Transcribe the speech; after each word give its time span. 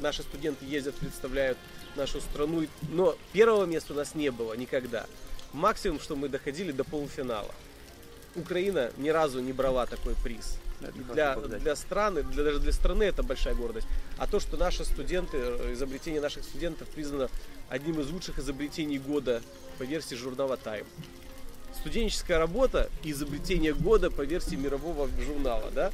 Наши 0.00 0.22
студенты 0.22 0.64
ездят, 0.64 0.96
представляют 0.96 1.56
нашу 1.94 2.20
страну, 2.20 2.66
но 2.90 3.16
первого 3.32 3.64
места 3.64 3.92
у 3.92 3.96
нас 3.96 4.16
не 4.16 4.28
было 4.30 4.54
никогда. 4.54 5.06
Максимум, 5.52 6.00
что 6.00 6.16
мы 6.16 6.28
доходили 6.28 6.72
до 6.72 6.82
полуфинала. 6.82 7.54
Украина 8.34 8.90
ни 8.96 9.08
разу 9.10 9.38
не 9.38 9.52
брала 9.52 9.86
такой 9.86 10.16
приз. 10.16 10.56
Для, 11.12 11.36
для 11.36 11.76
страны, 11.76 12.24
для, 12.24 12.42
даже 12.42 12.58
для 12.58 12.72
страны 12.72 13.04
это 13.04 13.22
большая 13.22 13.54
гордость. 13.54 13.86
А 14.18 14.26
то, 14.26 14.40
что 14.40 14.56
наши 14.56 14.84
студенты, 14.84 15.36
э, 15.36 15.74
изобретение 15.74 16.20
наших 16.20 16.42
студентов 16.42 16.88
признано 16.88 17.28
одним 17.68 18.00
из 18.00 18.10
лучших 18.10 18.40
изобретений 18.40 18.98
года 18.98 19.42
по 19.78 19.84
версии 19.84 20.16
журнала 20.16 20.58
Time. 20.60 20.86
Студенческая 21.78 22.38
работа 22.38 22.90
и 23.04 23.12
изобретение 23.12 23.74
года 23.74 24.10
по 24.10 24.22
версии 24.22 24.56
мирового 24.56 25.08
журнала, 25.24 25.70
да? 25.70 25.92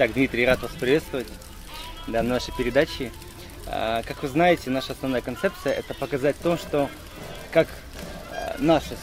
Так, 0.00 0.14
Дмитрий, 0.14 0.46
рад 0.46 0.62
вас 0.62 0.70
приветствовать 0.80 1.26
да, 2.06 2.22
на 2.22 2.30
нашей 2.30 2.56
передаче. 2.56 3.12
А, 3.66 4.02
как 4.02 4.22
вы 4.22 4.28
знаете, 4.28 4.70
наша 4.70 4.94
основная 4.94 5.20
концепция– 5.20 5.72
это 5.74 5.92
показать 5.92 6.36
то, 6.42 6.56
что 6.56 6.88
как 7.52 7.68
а, 8.32 8.56
наши 8.58 8.96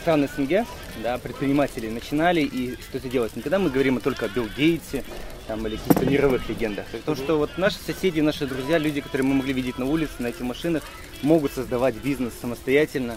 страны 0.00 0.28
СНГ, 0.36 0.68
да, 1.02 1.18
предприниматели 1.18 1.88
начинали 1.88 2.42
и 2.42 2.80
что 2.80 2.98
это 2.98 3.08
делать. 3.08 3.34
Никогда 3.34 3.58
мы 3.58 3.70
говорим 3.70 4.00
только 4.00 4.26
о 4.26 4.28
Билл 4.28 4.46
Гейтсе 4.56 5.02
там, 5.48 5.66
или 5.66 5.74
каких-то 5.74 6.06
мировых 6.06 6.48
легендах. 6.48 6.86
То, 7.04 7.16
что 7.16 7.36
вот 7.36 7.58
наши 7.58 7.78
соседи, 7.78 8.20
наши 8.20 8.46
друзья, 8.46 8.78
люди, 8.78 9.00
которые 9.00 9.26
мы 9.26 9.34
могли 9.34 9.52
видеть 9.52 9.78
на 9.78 9.86
улице, 9.86 10.12
на 10.20 10.28
этих 10.28 10.42
машинах, 10.42 10.84
могут 11.22 11.50
создавать 11.50 11.96
бизнес 11.96 12.34
самостоятельно, 12.40 13.16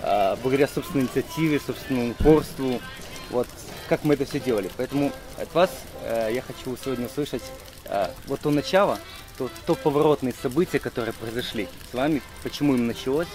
а, 0.00 0.38
благодаря 0.42 0.66
собственной 0.66 1.04
инициативе, 1.04 1.60
собственному 1.60 2.12
упорству, 2.12 2.80
вот 3.32 3.48
как 3.88 4.04
мы 4.04 4.14
это 4.14 4.24
все 4.24 4.38
делали. 4.38 4.70
Поэтому 4.76 5.10
от 5.38 5.52
вас 5.54 5.70
э, 6.04 6.30
я 6.32 6.42
хочу 6.42 6.76
сегодня 6.82 7.06
услышать 7.06 7.42
э, 7.86 8.08
вот 8.26 8.40
то 8.40 8.50
начало, 8.50 8.98
то, 9.38 9.50
то 9.66 9.74
поворотные 9.74 10.34
события, 10.40 10.78
которые 10.78 11.12
произошли 11.14 11.68
с 11.90 11.94
вами, 11.94 12.22
почему 12.42 12.74
им 12.74 12.86
началось, 12.86 13.28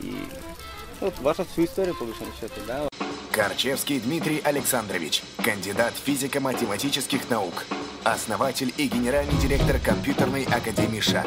и 0.00 0.14
вот 1.00 1.18
ваша 1.20 1.44
всю 1.44 1.64
историю, 1.64 1.94
по 1.94 2.04
большому 2.04 2.30
счету, 2.38 2.60
да. 2.66 2.88
Корчевский 3.34 3.98
Дмитрий 3.98 4.40
Александрович, 4.44 5.24
кандидат 5.44 5.92
физико-математических 6.04 7.28
наук, 7.28 7.64
основатель 8.04 8.72
и 8.76 8.86
генеральный 8.86 9.34
директор 9.42 9.80
компьютерной 9.80 10.44
академии 10.44 11.00
ШАГ. 11.00 11.26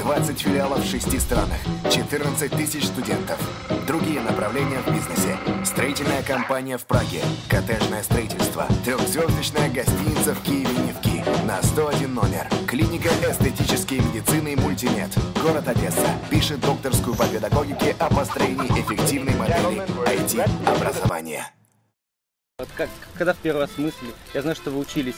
20 0.00 0.38
филиалов 0.38 0.84
в 0.84 0.90
6 0.90 1.18
странах, 1.18 1.56
14 1.90 2.52
тысяч 2.52 2.84
студентов. 2.84 3.38
Другие 3.86 4.20
направления 4.20 4.82
в 4.82 4.92
бизнесе. 4.92 5.38
Строительная 5.64 6.22
компания 6.22 6.76
в 6.76 6.84
Праге, 6.84 7.22
коттеджное 7.48 8.02
строительство, 8.02 8.66
трехзвездочная 8.84 9.70
гостиница 9.70 10.34
в 10.34 10.42
Киеве-Невки 10.42 11.05
на 11.44 11.62
101 11.62 12.14
номер, 12.14 12.48
клиника 12.66 13.08
эстетической 13.08 13.98
медицины 13.98 14.56
«Мультимед», 14.56 15.10
город 15.42 15.66
Одесса, 15.66 16.06
пишет 16.30 16.60
докторскую 16.60 17.16
по 17.16 17.26
педагогике 17.26 17.96
о 17.98 18.08
построении 18.08 18.68
эффективной 18.80 19.34
модели 19.34 19.82
IT-образования. 20.08 21.52
Вот 22.58 22.68
как, 22.76 22.88
когда 23.14 23.34
в 23.34 23.38
первый 23.38 23.62
раз 23.62 23.70
мысли, 23.76 24.08
я 24.34 24.42
знаю, 24.42 24.56
что 24.56 24.70
вы 24.70 24.78
учились 24.78 25.16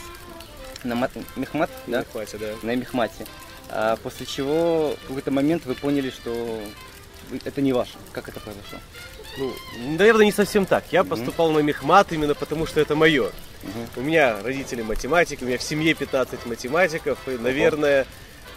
на 0.83 0.95
мат, 0.95 1.11
мехмат, 1.35 1.69
на 1.87 1.93
да? 1.93 1.99
мехмате, 1.99 2.37
да. 2.37 2.47
На 2.63 2.75
мехмате. 2.75 3.25
А 3.69 3.95
после 3.97 4.25
чего 4.25 4.95
в 5.03 5.07
какой-то 5.07 5.31
момент 5.31 5.65
вы 5.65 5.75
поняли, 5.75 6.09
что 6.09 6.61
это 7.45 7.61
не 7.61 7.73
ваше. 7.73 7.93
Как 8.13 8.27
это 8.29 8.39
произошло? 8.39 8.79
Ну, 9.37 9.53
наверное, 9.97 10.25
не 10.25 10.31
совсем 10.31 10.65
так. 10.65 10.83
Я 10.91 11.03
поступал 11.03 11.51
на 11.51 11.59
мехмат 11.59 12.11
именно 12.11 12.35
потому, 12.35 12.65
что 12.65 12.79
это 12.81 12.95
мое. 12.95 13.27
Угу. 13.27 13.87
У 13.97 14.01
меня 14.01 14.41
родители 14.43 14.81
математики, 14.81 15.43
у 15.43 15.47
меня 15.47 15.57
в 15.57 15.63
семье 15.63 15.93
15 15.93 16.45
математиков, 16.45 17.17
и, 17.27 17.37
наверное, 17.37 18.05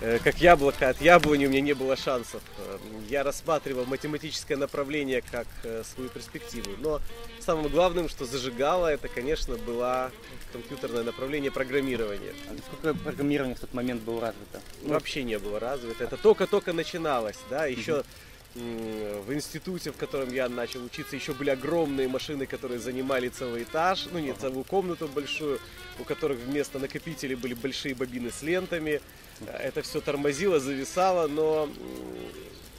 э, 0.01 0.19
как 0.25 0.39
яблоко 0.39 0.89
от 0.89 1.01
яблони 1.01 1.47
у 1.47 1.51
меня 1.51 1.61
не 1.61 1.75
было 1.75 1.97
шансов. 1.97 2.41
Э, 2.59 2.79
Я 3.09 3.23
рассматривал 3.23 3.85
математическое 3.85 4.57
направление 4.57 5.23
как 5.31 5.47
э, 5.65 5.83
свою 5.85 6.09
перспективу. 6.09 6.71
Но 6.79 7.01
самым 7.41 7.69
главным, 7.69 8.09
что 8.09 8.25
зажигало, 8.25 8.87
это, 8.89 9.07
конечно, 9.09 9.57
было 9.57 10.11
компьютерное 10.53 11.05
направление 11.05 11.51
программирования. 11.53 12.33
А 12.49 12.55
насколько 12.55 12.95
программирование 13.05 13.55
в 13.57 13.61
тот 13.61 13.75
момент 13.75 14.03
было 14.03 14.21
развито? 14.21 14.61
Вообще 14.83 15.23
не 15.23 15.39
было 15.39 15.61
развито. 15.61 16.03
Это 16.05 16.17
только-только 16.17 16.73
начиналось, 16.73 17.39
да, 17.51 17.67
еще 17.67 17.93
м, 17.99 18.05
в 18.55 19.33
институте, 19.33 19.93
в 19.93 19.97
котором 19.97 20.33
я 20.33 20.49
начал 20.49 20.85
учиться, 20.85 21.17
еще 21.17 21.33
были 21.33 21.51
огромные 21.51 22.09
машины, 22.09 22.47
которые 22.47 22.81
занимали 22.81 23.29
целый 23.29 23.63
этаж, 23.63 24.07
ну 24.13 24.19
не 24.19 24.35
целую 24.35 24.65
комнату 24.65 25.09
большую, 25.09 25.59
у 25.99 26.05
которых 26.05 26.39
вместо 26.39 26.79
накопителей 26.79 27.35
были 27.35 27.55
большие 27.55 27.95
бобины 27.95 28.31
с 28.31 28.43
лентами. 28.43 29.01
Э, 29.41 29.57
Это 29.69 29.83
все 29.83 30.01
тормозило, 30.01 30.61
зависало, 30.61 31.29
но 31.29 31.69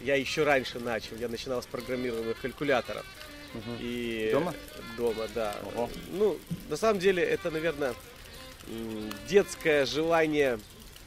я 0.04 0.16
еще 0.16 0.44
раньше 0.44 0.80
начал. 0.80 1.16
Я 1.16 1.28
начинал 1.28 1.62
с 1.64 1.66
программируемых 1.66 2.40
калькуляторов. 2.42 3.06
Мгм. 3.54 3.78
И 3.80 4.30
Дома? 4.32 4.54
Дома, 4.98 5.28
да. 5.34 5.56
Ого. 5.76 5.90
Ну, 6.12 6.38
на 6.70 6.78
самом 6.78 7.00
деле, 7.00 7.24
это, 7.24 7.52
наверное, 7.52 7.94
детское 9.28 9.86
желание 9.86 10.60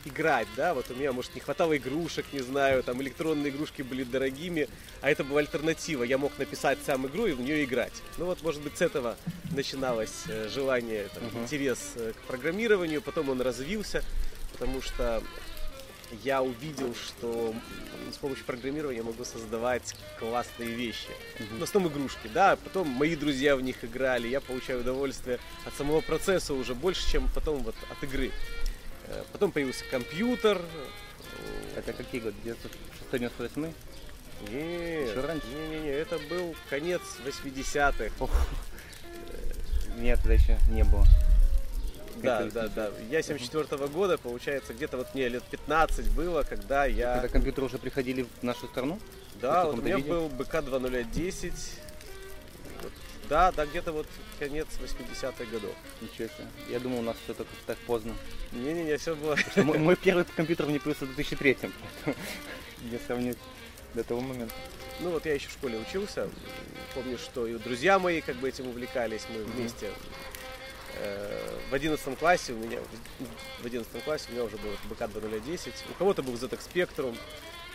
играть, 0.07 0.47
да, 0.57 0.73
вот 0.73 0.91
у 0.91 0.95
меня, 0.95 1.13
может, 1.13 1.35
не 1.35 1.41
хватало 1.41 1.77
игрушек, 1.77 2.25
не 2.33 2.41
знаю, 2.41 2.83
там 2.83 3.03
электронные 3.03 3.51
игрушки 3.51 3.83
были 3.83 4.05
дорогими, 4.05 4.69
а 5.03 5.11
это 5.11 5.25
была 5.25 5.41
альтернатива, 5.41 6.05
я 6.05 6.17
мог 6.17 6.39
написать 6.39 6.79
сам 6.87 7.07
игру 7.07 7.27
и 7.27 7.33
в 7.33 7.41
нее 7.41 7.65
играть. 7.65 7.93
Ну 8.19 8.27
вот, 8.27 8.43
может 8.43 8.63
быть, 8.63 8.79
с 8.79 8.83
этого 8.83 9.17
начиналось 9.53 10.25
э, 10.29 10.49
желание, 10.49 11.09
там, 11.15 11.25
Мгм. 11.27 11.43
интерес 11.43 11.93
э, 11.97 12.13
к 12.13 12.23
программированию, 12.29 13.03
потом 13.03 13.29
он 13.31 13.41
развился, 13.41 14.03
потому 14.53 14.81
что 14.81 15.23
я 16.23 16.41
увидел, 16.41 16.95
что 16.95 17.53
с 18.13 18.17
помощью 18.19 18.45
программирования 18.45 18.99
я 18.99 19.03
могу 19.05 19.25
создавать 19.25 19.97
классные 20.21 20.69
вещи. 20.69 21.09
Мгм. 21.41 21.59
В 21.59 21.63
основном 21.65 21.93
игрушки, 21.93 22.31
да, 22.33 22.55
потом 22.57 22.87
мои 22.89 23.17
друзья 23.17 23.57
в 23.57 23.61
них 23.61 23.85
играли, 23.85 24.29
я 24.29 24.41
получаю 24.41 24.81
удовольствие 24.81 25.41
от 25.65 25.75
самого 25.75 26.01
процесса 26.01 26.55
уже 26.55 26.75
больше, 26.77 27.11
чем 27.11 27.29
потом 27.35 27.59
вот 27.65 27.75
от 27.91 28.05
игры. 28.05 28.31
Э, 29.09 29.23
Потом 29.33 29.53
появился 29.53 29.85
компьютер. 29.91 30.61
Это 31.77 31.93
какие 31.93 32.21
годы? 32.21 32.37
96-98? 33.13 33.75
Нет, 34.51 35.09
Еще 35.11 35.21
раньше? 35.21 35.47
не-не-не, 35.49 35.89
это 35.91 36.19
был 36.31 36.55
конец 36.69 37.01
80-х. 37.25 38.11
Нет, 39.99 40.19
тогда 40.21 40.35
еще 40.35 40.59
не 40.71 40.85
было. 40.85 41.07
Да, 42.23 42.45
да, 42.45 42.69
да. 42.69 42.91
Я 43.11 43.23
74 43.23 43.87
года, 43.89 44.19
получается, 44.19 44.73
где-то 44.75 44.97
вот 44.97 45.15
мне 45.15 45.29
лет 45.29 45.43
15 45.45 46.11
было, 46.13 46.43
когда 46.43 46.87
я... 46.87 47.15
Когда 47.15 47.29
компьютеры 47.29 47.67
уже 47.67 47.79
приходили 47.79 48.27
в 48.41 48.43
нашу 48.43 48.67
страну? 48.67 48.99
Да, 49.41 49.65
вот 49.67 49.79
у 49.79 49.83
меня 49.83 49.97
виде? 49.97 50.09
был 50.09 50.29
БК 50.29 50.63
2010. 50.63 51.53
Да, 53.29 53.51
да, 53.53 53.67
где-то 53.67 53.93
вот 53.93 54.07
конец 54.39 54.67
80-х 54.81 55.45
годов. 55.47 55.75
Ничего 56.01 56.29
себе. 56.29 56.47
Я 56.69 56.79
думал, 56.81 57.01
у 57.01 57.03
нас 57.03 57.17
все 57.25 57.35
только 57.35 57.51
так 57.67 57.79
поздно. 57.79 58.15
Не-не-не, 58.53 58.97
все 58.99 59.15
было... 59.17 59.37
Мой, 59.57 59.79
мой 59.79 59.97
первый 59.97 60.25
компьютер 60.25 60.67
мне 60.67 60.79
появился 60.79 61.07
в 61.07 61.15
2003 61.15 61.55
поэтому 61.55 61.73
Не 62.91 62.99
сравнить 63.07 63.39
до 63.95 64.05
того 64.05 64.21
момента. 64.21 64.55
Ну 65.01 65.11
вот 65.11 65.27
я 65.27 65.35
еще 65.35 65.49
в 65.49 65.53
школе 65.53 65.79
учился. 65.79 66.29
Помню, 66.95 67.19
что 67.19 67.47
и 67.47 67.55
друзья 67.59 67.99
мои 67.99 68.21
как 68.21 68.37
бы 68.37 68.49
этим 68.49 68.69
увлекались. 68.69 69.23
Мы 69.31 69.41
Мгм. 69.41 69.53
вместе 69.53 69.91
э, 70.95 71.59
в 71.71 71.75
11 71.75 72.19
классе 72.19 72.53
у 72.53 72.57
меня 72.57 72.79
в 73.61 73.67
11 73.67 74.05
классе 74.05 74.27
у 74.29 74.33
меня 74.33 74.45
уже 74.45 74.57
был 74.59 74.71
БК 74.89 75.09
2010. 75.09 75.73
У 75.91 75.95
кого-то 75.95 76.23
был 76.23 76.35
ZX 76.35 76.61
Spectrum. 76.73 77.17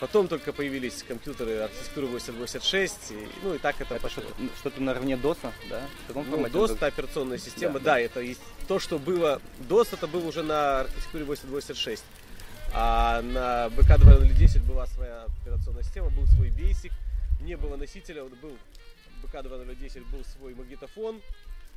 Потом 0.01 0.27
только 0.27 0.51
появились 0.51 1.03
компьютеры 1.03 1.57
архитектуры 1.59 2.07
8086. 2.07 3.11
И, 3.11 3.27
ну 3.43 3.53
и 3.53 3.59
так 3.59 3.79
это, 3.79 3.93
Это 3.93 4.01
пошло. 4.01 4.23
что-то, 4.23 4.35
что-то 4.57 4.81
наравне 4.81 5.13
DOS, 5.13 5.37
да? 5.69 5.87
В 6.05 6.07
таком 6.07 6.27
Ну? 6.27 6.43
DOS 6.47 6.73
это 6.73 6.87
операционная 6.87 7.37
система, 7.37 7.79
Да, 7.79 7.93
да, 7.93 7.99
это 7.99 8.19
есть 8.19 8.41
то, 8.67 8.79
что 8.79 8.97
было. 8.97 9.39
DOS 9.69 9.89
это 9.93 10.07
был 10.07 10.27
уже 10.27 10.41
на 10.41 10.79
архитектуре 10.79 11.23
8086. 11.25 12.03
А 12.73 13.21
на 13.21 13.69
БК 13.69 13.99
2010 13.99 14.63
была 14.63 14.87
своя 14.87 15.27
операционная 15.43 15.83
система, 15.83 16.09
был 16.09 16.25
свой 16.25 16.49
Basic, 16.49 16.91
не 17.41 17.55
было 17.55 17.75
носителя, 17.75 18.23
вот 18.23 18.33
был 18.39 18.57
БК 19.21 19.43
2010 19.43 20.03
был 20.07 20.25
свой 20.25 20.55
магнитофон, 20.55 21.21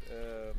э, 0.08 0.54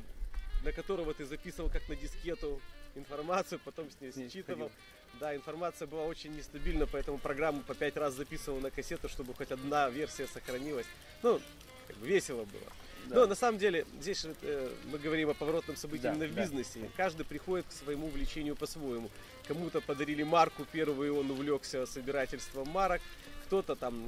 на 0.63 0.71
которого 0.71 1.15
ты 1.15 1.25
записывал 1.25 1.71
как 1.71 1.89
на 1.89 1.95
дискету 1.95 2.61
информацию, 2.93 3.59
потом 3.65 3.89
с 3.89 3.99
ней 4.01 4.11
С 4.11 4.17
ней 4.17 4.29
считывал. 4.29 4.69
Да, 5.19 5.35
информация 5.35 5.87
была 5.87 6.03
очень 6.03 6.35
нестабильна, 6.35 6.85
поэтому 6.87 7.17
программу 7.17 7.61
по 7.61 7.73
пять 7.73 7.95
раз 7.97 8.13
записывал 8.13 8.59
на 8.59 8.69
кассету, 8.69 9.07
чтобы 9.07 9.33
хоть 9.33 9.51
одна 9.51 9.89
версия 9.89 10.27
сохранилась. 10.27 10.87
Ну, 11.23 11.39
как 11.87 11.97
бы 11.97 12.07
весело 12.07 12.43
было. 12.45 12.71
Да. 13.07 13.15
Но 13.15 13.27
на 13.27 13.35
самом 13.35 13.59
деле 13.59 13.85
здесь 14.01 14.25
э, 14.41 14.69
мы 14.91 14.97
говорим 14.97 15.29
о 15.29 15.33
поворотном 15.33 15.77
событии 15.77 16.03
Да, 16.03 16.13
именно 16.13 16.25
в 16.25 16.33
да. 16.33 16.41
бизнесе. 16.41 16.89
Каждый 16.97 17.25
приходит 17.25 17.65
к 17.67 17.71
своему 17.71 18.07
увлечению 18.07 18.55
по-своему. 18.55 19.09
Кому-то 19.47 19.79
подарили 19.79 20.23
марку 20.23 20.65
первую, 20.71 21.07
и 21.07 21.17
он 21.17 21.29
увлекся 21.29 21.85
собирательством 21.85 22.67
марок. 22.69 23.01
Кто-то 23.45 23.75
там 23.75 24.07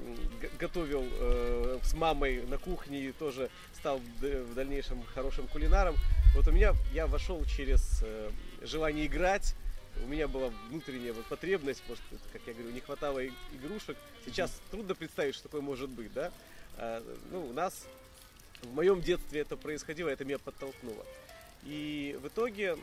готовил 0.59 1.05
э, 1.07 1.79
с 1.83 1.93
мамой 1.93 2.41
на 2.47 2.57
кухне 2.57 3.05
и 3.05 3.11
тоже 3.11 3.51
стал 3.75 4.01
в 4.19 4.55
дальнейшем 4.55 5.03
хорошим 5.13 5.47
кулинаром. 5.47 5.95
Вот 6.35 6.47
у 6.47 6.51
меня 6.51 6.73
я 6.91 7.05
вошел 7.05 7.45
через 7.45 8.01
э, 8.03 8.31
желание 8.63 9.05
играть. 9.05 9.53
У 10.03 10.07
меня 10.07 10.27
была 10.27 10.51
внутренняя 10.69 11.13
вот 11.13 11.25
потребность, 11.25 11.83
может, 11.87 12.03
это, 12.11 12.21
как 12.33 12.41
я 12.47 12.53
говорю, 12.53 12.71
не 12.71 12.79
хватало 12.79 13.25
игрушек. 13.53 13.97
Сейчас 14.25 14.51
трудно 14.71 14.95
представить, 14.95 15.35
что 15.35 15.43
такое 15.43 15.61
может 15.61 15.89
быть, 15.89 16.13
да? 16.13 16.31
А, 16.77 17.03
ну, 17.31 17.47
у 17.47 17.53
нас 17.53 17.85
в 18.61 18.73
моем 18.73 19.01
детстве 19.01 19.41
это 19.41 19.57
происходило, 19.57 20.09
это 20.09 20.23
меня 20.25 20.37
подтолкнуло. 20.37 21.05
И 21.63 22.17
в 22.21 22.27
итоге 22.27 22.77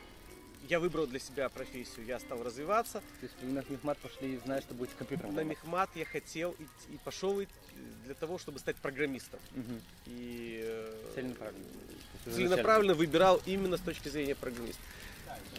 я 0.69 0.81
выбрал 0.81 1.06
для 1.06 1.19
себя 1.19 1.49
профессию, 1.49 2.05
я 2.06 2.19
стал 2.19 2.43
развиваться. 2.43 3.00
То 3.20 3.26
есть 3.26 3.34
вы 3.43 3.52
на 3.52 3.64
мехмат 3.69 3.99
пошли, 3.99 4.38
зная, 4.44 4.60
что 4.60 4.75
будете 4.75 4.96
компьютером 4.96 5.34
На 5.34 5.44
мехмат 5.44 5.90
я 5.94 6.05
хотел 6.05 6.52
идти- 6.52 6.94
и 6.94 6.99
пошел 7.05 7.40
для 8.05 8.14
того, 8.14 8.38
чтобы 8.38 8.58
стать 8.58 8.76
программистом. 8.76 9.40
Мгм. 9.52 9.81
И 10.06 10.60
э, 10.64 11.12
Целенаправленно. 11.14 11.64
Целенаправленно 12.25 12.94
выбирал 12.94 13.40
именно 13.46 13.76
с 13.76 13.81
точки 13.81 14.08
зрения 14.08 14.34
программиста. 14.34 14.81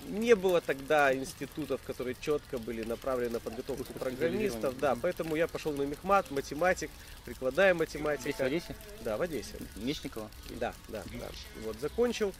Не 0.08 0.36
было 0.36 0.62
тогда 0.62 1.14
институтов, 1.16 1.82
которые 1.86 2.16
четко 2.20 2.58
были 2.58 2.84
направлены 2.84 3.34
на 3.34 3.40
подготовку 3.40 3.92
программистов, 3.94 4.78
да, 4.80 4.96
поэтому 5.02 5.36
я 5.36 5.48
пошел 5.48 5.74
на 5.74 5.82
мехмат, 5.84 6.30
математик, 6.32 6.92
прикладная 7.26 7.74
Здесь, 7.74 7.88
в 7.96 8.00
математика. 8.00 8.46
Одессе? 8.46 8.76
Да, 9.02 9.18
в 9.18 9.22
Одессе. 9.22 9.56
Мечникова? 9.78 10.30
Да, 10.60 10.74
да, 10.90 11.04
да. 11.20 11.28
Вот, 11.64 11.78
закончил. 11.80 12.34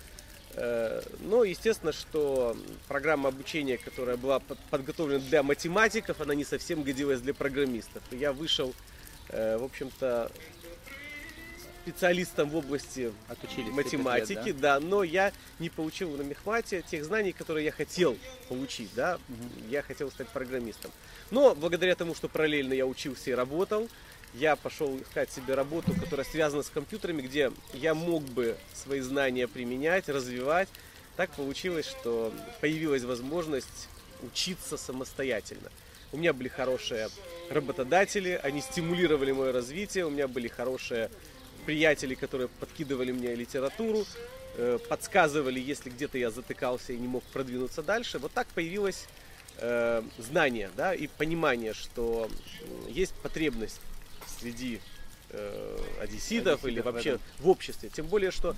Э, 0.54 1.02
Но, 1.22 1.44
естественно, 1.44 1.92
что 1.92 2.56
программа 2.88 3.30
обучения, 3.30 3.78
которая 3.78 4.16
была 4.16 4.40
под- 4.40 4.60
подготовлена 4.70 5.20
для 5.20 5.44
математиков, 5.44 6.22
она 6.22 6.36
не 6.36 6.46
совсем 6.46 6.84
годилась 6.84 7.20
для 7.20 7.34
программистов. 7.34 8.02
И 8.12 8.18
я 8.18 8.32
вышел, 8.32 8.74
э, 9.30 9.58
в 9.58 9.64
общем-то, 9.64 10.32
специалистом 11.86 12.50
в 12.50 12.56
области 12.56 13.14
Отучились. 13.28 13.72
математики, 13.72 14.48
лет, 14.48 14.60
да, 14.60 14.80
но 14.80 15.04
я 15.04 15.32
не 15.60 15.70
получил 15.70 16.10
на 16.18 16.24
мехмате 16.24 16.82
тех 16.82 17.06
знаний, 17.06 17.32
которые 17.32 17.66
я 17.66 17.72
хотел 17.72 18.18
получить, 18.50 18.90
да, 18.96 19.20
я 19.70 19.84
хотел 19.84 20.10
стать 20.10 20.28
программистом. 20.30 20.92
Но 21.30 21.54
благодаря 21.54 21.96
тому, 21.96 22.16
что 22.16 22.28
параллельно 22.28 22.74
я 22.74 22.88
учился 22.88 23.30
и 23.30 23.34
работал, 23.34 23.88
я 24.34 24.56
пошел 24.56 24.98
искать 25.00 25.32
себе 25.32 25.54
работу, 25.54 25.94
которая 25.94 26.26
связана 26.26 26.64
с 26.64 26.70
компьютерами, 26.70 27.22
где 27.22 27.52
я 27.74 27.94
мог 27.94 28.24
бы 28.24 28.58
свои 28.74 29.02
знания 29.02 29.48
применять, 29.48 30.10
развивать. 30.10 30.68
Так 31.18 31.30
получилось, 31.32 31.86
что 31.86 32.34
появилась 32.62 33.04
возможность 33.04 33.90
учиться 34.24 34.76
самостоятельно. 34.76 35.70
У 36.12 36.18
меня 36.18 36.34
были 36.34 36.48
хорошие 36.48 37.10
работодатели, 37.50 38.40
они 38.42 38.62
стимулировали 38.62 39.32
мое 39.32 39.52
развитие, 39.52 40.06
у 40.06 40.10
меня 40.10 40.28
были 40.28 40.48
хорошие 40.48 41.10
приятели, 41.66 42.16
которые 42.16 42.48
подкидывали 42.48 43.12
мне 43.12 43.36
литературу, 43.36 44.06
э, 44.58 44.80
подсказывали, 44.88 45.60
если 45.60 45.90
где-то 45.90 46.18
я 46.18 46.32
затыкался 46.32 46.94
и 46.94 46.98
не 46.98 47.08
мог 47.08 47.24
продвинуться 47.24 47.82
дальше. 47.84 48.20
Вот 48.20 48.32
так 48.32 48.48
появилось 48.48 49.08
э, 49.58 50.02
знание, 50.18 50.70
да, 50.78 50.94
и 50.94 51.08
понимание, 51.08 51.74
что 51.74 52.30
есть 52.88 53.14
потребность 53.16 53.82
среди 54.40 54.80
э, 55.32 55.78
одесситов 56.02 56.66
или 56.66 56.80
Одесситов 56.80 56.86
в 56.86 56.94
вообще 56.94 57.10
этом. 57.10 57.22
в 57.40 57.50
обществе. 57.50 57.90
Тем 57.90 58.06
более, 58.08 58.32
что 58.32 58.56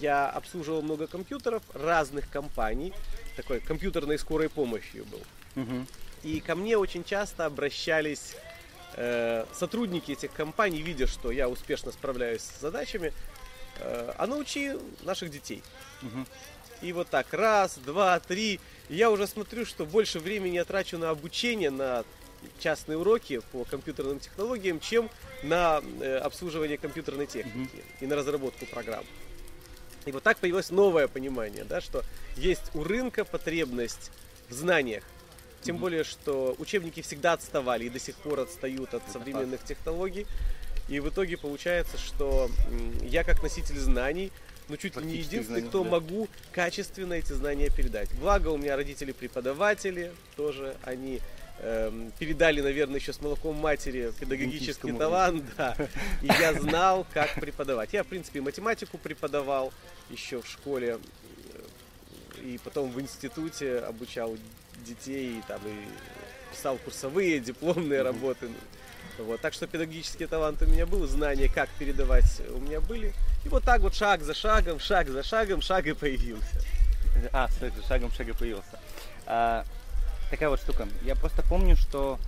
я 0.00 0.30
обслуживал 0.30 0.82
много 0.82 1.06
компьютеров 1.06 1.62
разных 1.74 2.30
компаний, 2.30 2.92
такой 3.36 3.60
компьютерной 3.60 4.18
скорой 4.18 4.48
помощью 4.48 5.04
был. 5.06 5.22
Мгм. 5.56 5.86
И 6.22 6.40
ко 6.40 6.54
мне 6.54 6.78
очень 6.78 7.04
часто 7.04 7.44
обращались 7.44 8.34
сотрудники 9.52 10.12
этих 10.12 10.32
компаний, 10.32 10.82
видя, 10.82 11.06
что 11.06 11.30
я 11.30 11.48
успешно 11.48 11.92
справляюсь 11.92 12.42
с 12.42 12.60
задачами, 12.60 13.12
э, 13.78 14.12
а 14.16 14.26
научи 14.26 14.76
наших 15.02 15.30
детей. 15.30 15.62
Мгм. 16.02 16.26
И 16.82 16.92
вот 16.92 17.08
так, 17.08 17.32
раз, 17.32 17.78
два, 17.78 18.20
три. 18.20 18.60
Я 18.88 19.10
уже 19.10 19.26
смотрю, 19.26 19.64
что 19.64 19.86
больше 19.86 20.18
времени 20.18 20.56
я 20.56 20.64
трачу 20.64 20.98
на 20.98 21.10
обучение, 21.10 21.70
на 21.70 22.04
частные 22.58 22.98
уроки 22.98 23.40
по 23.52 23.64
компьютерным 23.64 24.20
технологиям, 24.20 24.80
чем 24.80 25.08
на 25.42 25.80
э, 26.00 26.18
обслуживание 26.18 26.76
компьютерной 26.76 27.26
техники 27.26 27.82
и 28.00 28.06
на 28.06 28.16
разработку 28.16 28.66
программ. 28.66 29.04
И 30.04 30.12
вот 30.12 30.22
так 30.22 30.36
появилось 30.38 30.70
новое 30.70 31.08
понимание, 31.08 31.64
да, 31.64 31.80
что 31.80 32.02
есть 32.36 32.74
у 32.74 32.84
рынка 32.84 33.24
потребность 33.24 34.10
в 34.50 34.52
знаниях. 34.52 35.04
Тем 35.64 35.78
более, 35.78 36.04
что 36.04 36.54
учебники 36.58 37.00
всегда 37.00 37.32
отставали 37.32 37.86
и 37.86 37.88
до 37.88 37.98
сих 37.98 38.16
пор 38.16 38.40
отстают 38.40 38.92
от 38.92 39.02
современных 39.10 39.64
технологий. 39.64 40.26
И 40.88 41.00
в 41.00 41.08
итоге 41.08 41.38
получается, 41.38 41.96
что 41.96 42.50
я 43.02 43.24
как 43.24 43.42
носитель 43.42 43.78
знаний, 43.78 44.30
ну 44.68 44.76
чуть 44.76 44.96
ли 44.96 45.04
не 45.04 45.16
единственный, 45.16 45.62
кто 45.62 45.82
да. 45.82 45.90
могу 45.90 46.28
качественно 46.52 47.14
эти 47.14 47.32
знания 47.32 47.70
передать. 47.70 48.12
Благо 48.20 48.48
у 48.48 48.58
меня 48.58 48.76
родители 48.76 49.12
преподаватели 49.12 50.12
тоже, 50.36 50.76
они 50.82 51.20
эм, 51.60 52.12
передали, 52.18 52.60
наверное, 52.60 53.00
еще 53.00 53.14
с 53.14 53.20
молоком 53.22 53.56
матери 53.56 54.12
педагогический 54.20 54.92
талант, 54.92 55.44
да. 55.56 55.74
И 56.20 56.26
я 56.26 56.52
знал, 56.52 57.06
как 57.14 57.34
преподавать. 57.36 57.94
Я, 57.94 58.04
в 58.04 58.06
принципе, 58.06 58.42
математику 58.42 58.98
преподавал 58.98 59.72
еще 60.10 60.42
в 60.42 60.46
школе, 60.46 60.98
э, 61.54 62.40
и 62.42 62.60
потом 62.62 62.90
в 62.90 63.00
институте 63.00 63.78
обучал 63.78 64.36
детей, 64.86 65.38
и 65.38 65.42
там 65.46 65.60
и 65.66 66.54
писал 66.54 66.76
курсовые, 66.78 67.40
дипломные 67.40 68.02
работы. 68.02 68.48
Вот. 69.18 69.40
Так 69.40 69.52
что 69.52 69.66
педагогический 69.66 70.26
талант 70.26 70.60
у 70.62 70.66
меня 70.66 70.86
был, 70.86 71.06
знания, 71.06 71.48
как 71.48 71.68
передавать 71.70 72.42
у 72.54 72.58
меня 72.58 72.80
были. 72.80 73.12
И 73.44 73.48
вот 73.48 73.64
так 73.64 73.80
вот 73.80 73.94
шаг 73.94 74.22
за 74.22 74.34
шагом, 74.34 74.80
шаг 74.80 75.08
за 75.08 75.22
шагом, 75.22 75.60
шаг 75.60 75.86
и 75.86 75.92
появился. 75.92 76.60
А, 77.32 77.48
с 77.48 77.86
шагом 77.86 78.10
шага 78.10 78.34
появился. 78.34 78.80
А, 79.26 79.64
такая 80.30 80.48
вот 80.48 80.60
штука. 80.60 80.88
Я 81.02 81.14
просто 81.14 81.42
помню, 81.42 81.76
что 81.76 82.18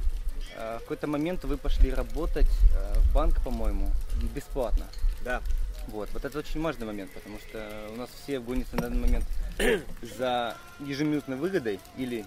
а, 0.57 0.79
в 0.79 0.83
какой-то 0.83 1.07
момент 1.07 1.45
вы 1.45 1.57
пошли 1.57 1.93
работать 1.93 2.51
а, 2.77 2.99
в 2.99 3.15
банк, 3.15 3.43
по-моему, 3.43 3.91
бесплатно. 4.35 4.87
Да. 5.25 5.43
Вот, 5.89 6.09
вот 6.13 6.25
это 6.25 6.39
очень 6.39 6.61
важный 6.61 6.87
момент, 6.87 7.11
потому 7.13 7.39
что 7.39 7.89
у 7.93 7.97
нас 7.97 8.11
все 8.23 8.41
гонятся 8.41 8.77
на 8.77 8.83
данный 8.83 9.01
момент 9.01 9.25
за 10.19 10.57
ежеминутной 10.81 11.37
выгодой 11.37 11.81
или 11.97 12.25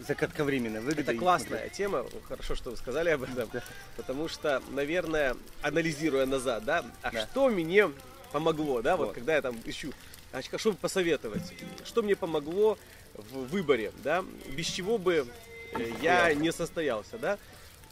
за 0.00 0.14
кратковременной 0.14 0.80
выгодой. 0.80 1.04
Это 1.04 1.14
классная 1.14 1.68
тема, 1.68 2.04
хорошо, 2.28 2.56
что 2.56 2.70
вы 2.70 2.76
сказали 2.76 3.10
об 3.10 3.22
этом, 3.22 3.48
потому 3.96 4.28
что, 4.28 4.60
наверное, 4.70 5.36
анализируя 5.62 6.26
назад, 6.26 6.64
да, 6.64 6.84
а 7.02 7.12
Да. 7.12 7.26
что 7.26 7.48
мне 7.48 7.90
помогло, 8.32 8.82
да, 8.82 8.96
вот, 8.96 9.08
Вот. 9.08 9.14
когда 9.14 9.36
я 9.36 9.42
там 9.42 9.56
ищу, 9.64 9.92
а 10.32 10.42
что 10.42 10.72
посоветовать, 10.72 11.42
что 11.84 12.02
мне 12.02 12.16
помогло 12.16 12.76
в 13.14 13.46
выборе, 13.46 13.92
да, 14.02 14.24
без 14.50 14.66
чего 14.66 14.98
бы 14.98 15.28
э, 15.74 15.92
я 16.02 16.34
не 16.34 16.52
состоялся, 16.52 17.16
да, 17.18 17.38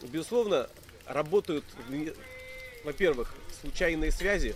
безусловно, 0.01 0.69
работают, 1.05 1.63
во-первых, 2.83 3.33
случайные 3.61 4.11
связи, 4.11 4.55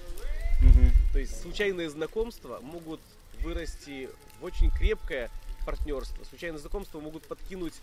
То 1.14 1.20
есть 1.20 1.42
случайные 1.42 1.90
знакомства 1.90 2.60
могут 2.62 3.00
вырасти 3.42 4.10
в 4.40 4.44
очень 4.44 4.70
крепкое 4.72 5.30
партнерство. 5.66 6.24
Случайные 6.24 6.60
знакомства 6.60 7.00
могут 7.00 7.24
подкинуть 7.28 7.74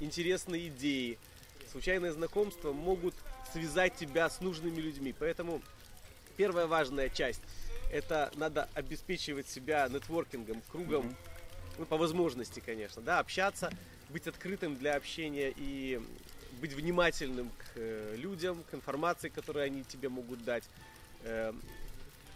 интересные 0.00 0.68
идеи. 0.68 1.18
Случайные 1.70 2.12
знакомства 2.12 2.72
могут 2.72 3.14
связать 3.52 3.94
тебя 3.96 4.28
с 4.28 4.40
нужными 4.40 4.80
людьми. 4.80 5.14
Поэтому 5.18 5.62
первая 6.36 6.66
важная 6.66 7.08
часть 7.08 7.40
это 7.92 8.32
надо 8.36 8.68
обеспечивать 8.74 9.48
себя 9.48 9.88
нетворкингом, 9.88 10.62
кругом, 10.70 11.06
Мгм. 11.06 11.16
ну, 11.78 11.86
по 11.86 11.96
возможности, 11.96 12.60
конечно, 12.60 13.02
да, 13.02 13.18
общаться, 13.18 13.70
быть 14.08 14.26
открытым 14.26 14.76
для 14.76 14.96
общения 14.96 15.52
и 15.54 16.00
быть 16.60 16.72
внимательным 16.72 17.50
к 17.50 17.76
э, 17.76 18.16
людям, 18.16 18.64
к 18.70 18.74
информации, 18.74 19.28
которую 19.28 19.64
они 19.66 19.84
тебе 19.84 20.08
могут 20.08 20.42
дать. 20.44 20.64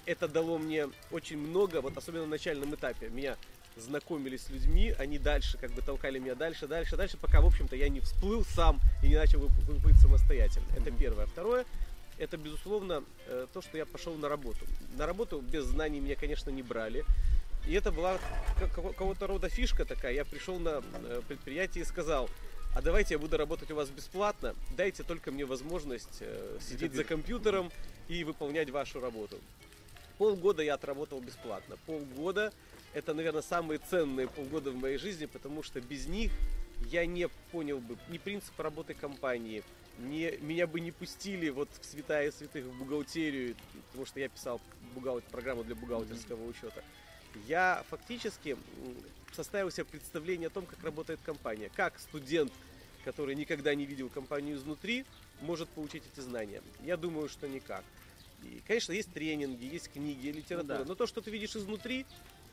Это 0.07 0.29
дало 0.29 0.57
мне 0.59 0.89
очень 1.11 1.37
много, 1.37 1.81
вот 1.81 1.97
особенно 1.97 2.25
на 2.25 2.31
начальном 2.31 2.75
этапе. 2.75 3.09
Меня 3.09 3.37
знакомились 3.77 4.43
с 4.45 4.51
людьми, 4.51 4.95
они 4.99 5.19
дальше 5.19 5.59
как 5.59 5.73
бы 5.73 5.83
толкали 5.83 6.19
меня 6.19 6.35
дальше, 6.35 6.67
дальше, 6.67 6.97
дальше, 6.97 7.19
пока, 7.21 7.41
в 7.41 7.47
общем-то, 7.47 7.77
я 7.77 7.89
не 7.89 8.01
всплыл 8.01 8.45
сам 8.45 8.81
и 9.03 9.09
не 9.09 9.17
начал 9.17 9.41
быть 9.41 9.97
самостоятельно. 10.01 10.65
Это 10.77 10.91
первое. 10.93 11.27
Второе, 11.27 11.67
это, 12.19 12.37
безусловно, 12.39 13.05
э, 13.27 13.47
то, 13.53 13.61
что 13.61 13.77
я 13.77 13.85
пошел 13.85 14.15
на 14.15 14.29
работу. 14.29 14.61
На 14.97 15.07
работу 15.07 15.41
без 15.41 15.65
знаний 15.65 16.01
меня, 16.01 16.15
конечно, 16.15 16.51
не 16.51 16.63
брали. 16.63 17.05
И 17.67 17.75
это 17.75 17.91
была 17.91 18.19
как- 18.59 18.73
како- 18.73 18.89
какого-то 18.91 19.27
рода 19.27 19.49
фишка 19.49 19.85
такая. 19.85 20.15
Я 20.15 20.25
пришел 20.25 20.59
на 20.61 20.83
э, 21.03 21.21
предприятие 21.29 21.83
и 21.83 21.85
сказал, 21.87 22.31
а 22.75 22.81
давайте 22.81 23.15
я 23.15 23.19
буду 23.19 23.37
работать 23.37 23.71
у 23.73 23.75
вас 23.75 23.89
бесплатно, 23.91 24.55
дайте 24.77 25.03
только 25.03 25.33
мне 25.33 25.45
возможность 25.45 26.19
э, 26.21 26.59
сидеть 26.61 26.95
за 26.95 27.05
компьютером 27.05 27.71
и 28.09 28.23
выполнять 28.25 28.71
вашу 28.71 29.01
работу. 29.01 29.39
Полгода 30.19 30.63
я 30.63 30.75
отработал 30.75 31.21
бесплатно. 31.21 31.77
Полгода 31.87 32.53
это, 32.95 33.13
наверное, 33.13 33.43
самые 33.43 33.79
ценные 33.79 34.27
полгода 34.27 34.71
в 34.71 34.77
моей 34.77 34.97
жизни, 34.97 35.27
потому 35.27 35.63
что 35.63 35.81
без 35.81 36.07
них 36.07 36.33
я 36.91 37.05
не 37.05 37.29
понял 37.53 37.79
бы 37.79 37.99
ни 38.09 38.19
принцип 38.19 38.59
работы 38.59 38.95
компании, 38.95 39.63
не, 39.99 40.37
меня 40.39 40.67
бы 40.67 40.81
не 40.81 40.93
пустили 40.93 41.49
вот 41.49 41.69
в 41.81 41.85
святая 41.85 42.31
святых 42.31 42.65
в 42.65 42.79
бухгалтерию, 42.79 43.55
потому 43.89 44.07
что 44.07 44.21
я 44.21 44.29
писал 44.29 44.61
бухгалтер, 44.95 45.31
программу 45.31 45.65
для 45.65 45.75
бухгалтерского 45.75 46.47
учета. 46.47 46.83
Я 47.47 47.85
фактически 47.91 48.57
составил 49.33 49.71
себе 49.71 49.85
представление 49.85 50.47
о 50.47 50.51
том, 50.51 50.65
как 50.65 50.83
работает 50.83 51.21
компания. 51.25 51.71
Как 51.75 51.99
студент, 51.99 52.53
который 53.05 53.35
никогда 53.35 53.75
не 53.75 53.85
видел 53.85 54.09
компанию 54.09 54.57
изнутри, 54.57 55.05
может 55.41 55.69
получить 55.69 56.03
эти 56.13 56.21
знания. 56.21 56.63
Я 56.83 56.97
думаю, 56.97 57.29
что 57.29 57.47
никак. 57.47 57.85
И, 58.47 58.63
конечно, 58.67 58.93
есть 58.93 59.13
тренинги, 59.13 59.65
есть 59.65 59.91
книги, 59.91 60.29
литература. 60.29 60.79
Ну 60.79 60.85
да. 60.85 60.89
Но 60.89 60.95
то, 60.95 61.07
что 61.07 61.21
ты 61.21 61.31
видишь 61.31 61.57
изнутри, 61.57 62.07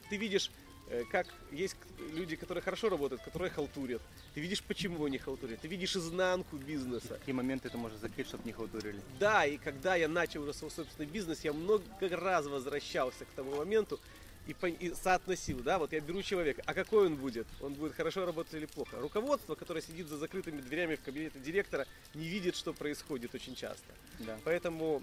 ты 0.10 0.18
видишь, 0.18 0.52
э, 0.90 1.04
как 1.12 1.28
есть 1.52 1.76
люди, 2.14 2.36
которые 2.36 2.62
хорошо 2.62 2.90
работают, 2.90 3.22
которые 3.22 3.52
халтурят. 3.52 4.02
Ты 4.34 4.42
видишь, 4.42 4.64
почему 4.64 5.06
они 5.06 5.18
халтурят. 5.18 5.60
Ты 5.62 5.68
видишь 5.68 5.96
изнанку 5.96 6.58
бизнеса. 6.58 7.18
Какие 7.20 7.36
моменты 7.36 7.70
ты 7.70 7.78
можешь 7.78 8.00
закрыть, 8.00 8.28
чтобы 8.28 8.44
не 8.46 8.52
халтурили? 8.52 9.02
Да, 9.20 9.46
и 9.46 9.58
когда 9.58 9.96
я 9.96 10.08
начал 10.08 10.44
уже 10.44 10.54
свой 10.54 10.72
собственный 10.72 11.08
бизнес, 11.08 11.42
я 11.44 11.54
много 11.54 11.84
раз 12.02 12.46
возвращался 12.48 13.26
к 13.26 13.30
тому 13.36 13.56
моменту 13.56 14.00
и, 14.48 14.56
и 14.80 14.94
соотносил, 14.94 15.60
да, 15.60 15.80
вот 15.80 15.94
я 15.94 16.00
беру 16.02 16.22
человека, 16.22 16.62
а 16.66 16.74
какой 16.74 17.08
он 17.08 17.16
будет? 17.16 17.48
Он 17.62 17.74
будет 17.74 17.94
хорошо 17.94 18.26
работать 18.26 18.54
или 18.54 18.66
плохо? 18.66 19.00
Руководство, 19.00 19.56
которое 19.56 19.82
сидит 19.82 20.08
за 20.08 20.18
закрытыми 20.18 20.62
дверями 20.62 20.96
в 20.96 21.02
кабинете 21.02 21.40
директора, 21.40 21.88
не 22.14 22.28
видит, 22.28 22.56
что 22.56 22.74
происходит 22.74 23.34
очень 23.34 23.56
часто. 23.56 23.86
Да. 24.20 24.38
Поэтому, 24.44 25.02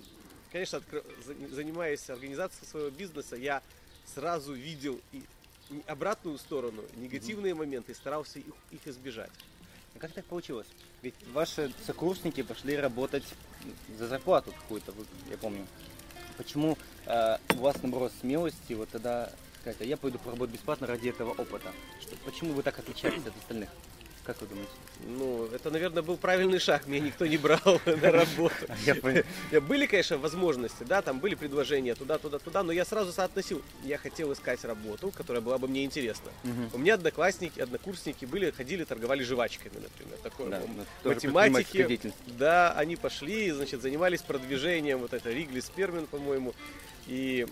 конечно, 0.52 0.82
за- 1.24 1.54
занимаясь 1.54 2.08
организацией 2.10 2.66
своего 2.68 2.90
бизнеса, 2.90 3.36
я 3.36 3.62
сразу 4.14 4.52
видел 4.52 5.00
и 5.12 5.22
обратную 5.86 6.38
сторону, 6.38 6.82
негативные 6.96 7.54
моменты, 7.54 7.92
и 7.92 7.94
старался 7.94 8.38
их, 8.40 8.46
их 8.70 8.86
избежать. 8.86 9.30
А 9.94 9.98
как 9.98 10.12
так 10.12 10.24
получилось? 10.24 10.66
Ведь 11.02 11.14
ваши 11.32 11.72
сокурсники 11.86 12.42
пошли 12.42 12.76
работать 12.76 13.24
за 13.98 14.08
зарплату 14.08 14.52
какую-то, 14.52 14.92
я 15.30 15.38
помню. 15.38 15.66
Почему 16.36 16.78
э, 17.06 17.36
у 17.50 17.58
вас 17.58 17.82
набралось 17.82 18.12
смелости 18.20 18.72
вот 18.72 18.88
тогда 18.88 19.30
сказать, 19.60 19.80
а 19.80 19.84
я 19.84 19.96
пойду 19.96 20.18
поработать 20.18 20.54
бесплатно 20.54 20.86
ради 20.86 21.08
этого 21.08 21.30
опыта? 21.32 21.72
Что, 22.00 22.16
почему 22.24 22.54
вы 22.54 22.62
так 22.62 22.78
отличаетесь 22.78 23.26
от 23.26 23.36
остальных? 23.36 23.68
Как 24.30 24.42
вы 24.42 24.46
думаете? 24.46 24.70
Ну, 25.08 25.46
это, 25.46 25.72
наверное, 25.72 26.04
был 26.04 26.16
правильный 26.16 26.60
шаг. 26.60 26.86
Меня 26.86 27.00
никто 27.00 27.26
не 27.26 27.36
брал 27.36 27.58
на 27.84 28.12
работу. 28.12 28.54
Были, 29.62 29.86
конечно, 29.86 30.18
возможности, 30.18 30.84
да, 30.84 31.02
там 31.02 31.18
были 31.18 31.34
предложения 31.34 31.96
туда, 31.96 32.16
туда, 32.18 32.38
туда, 32.38 32.62
но 32.62 32.70
я 32.70 32.84
сразу 32.84 33.10
соотносил. 33.12 33.60
Я 33.82 33.98
хотел 33.98 34.32
искать 34.32 34.64
работу, 34.64 35.10
которая 35.10 35.42
была 35.42 35.58
бы 35.58 35.66
мне 35.66 35.84
интересна. 35.84 36.30
У 36.72 36.78
меня 36.78 36.94
одноклассники, 36.94 37.58
однокурсники 37.58 38.24
были, 38.24 38.52
ходили, 38.52 38.84
торговали 38.84 39.24
жвачками, 39.24 39.74
например. 39.74 40.16
Такое 40.22 40.62
ну, 41.02 41.10
математики. 41.10 42.12
Да, 42.38 42.72
они 42.74 42.94
пошли, 42.94 43.50
значит, 43.50 43.82
занимались 43.82 44.22
продвижением, 44.22 44.98
вот 44.98 45.12
это 45.12 45.32
Ригли 45.32 45.58
Спермин, 45.58 46.06
по-моему. 46.06 46.54
И, 47.08 47.48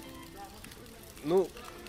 ну, 1.25 1.49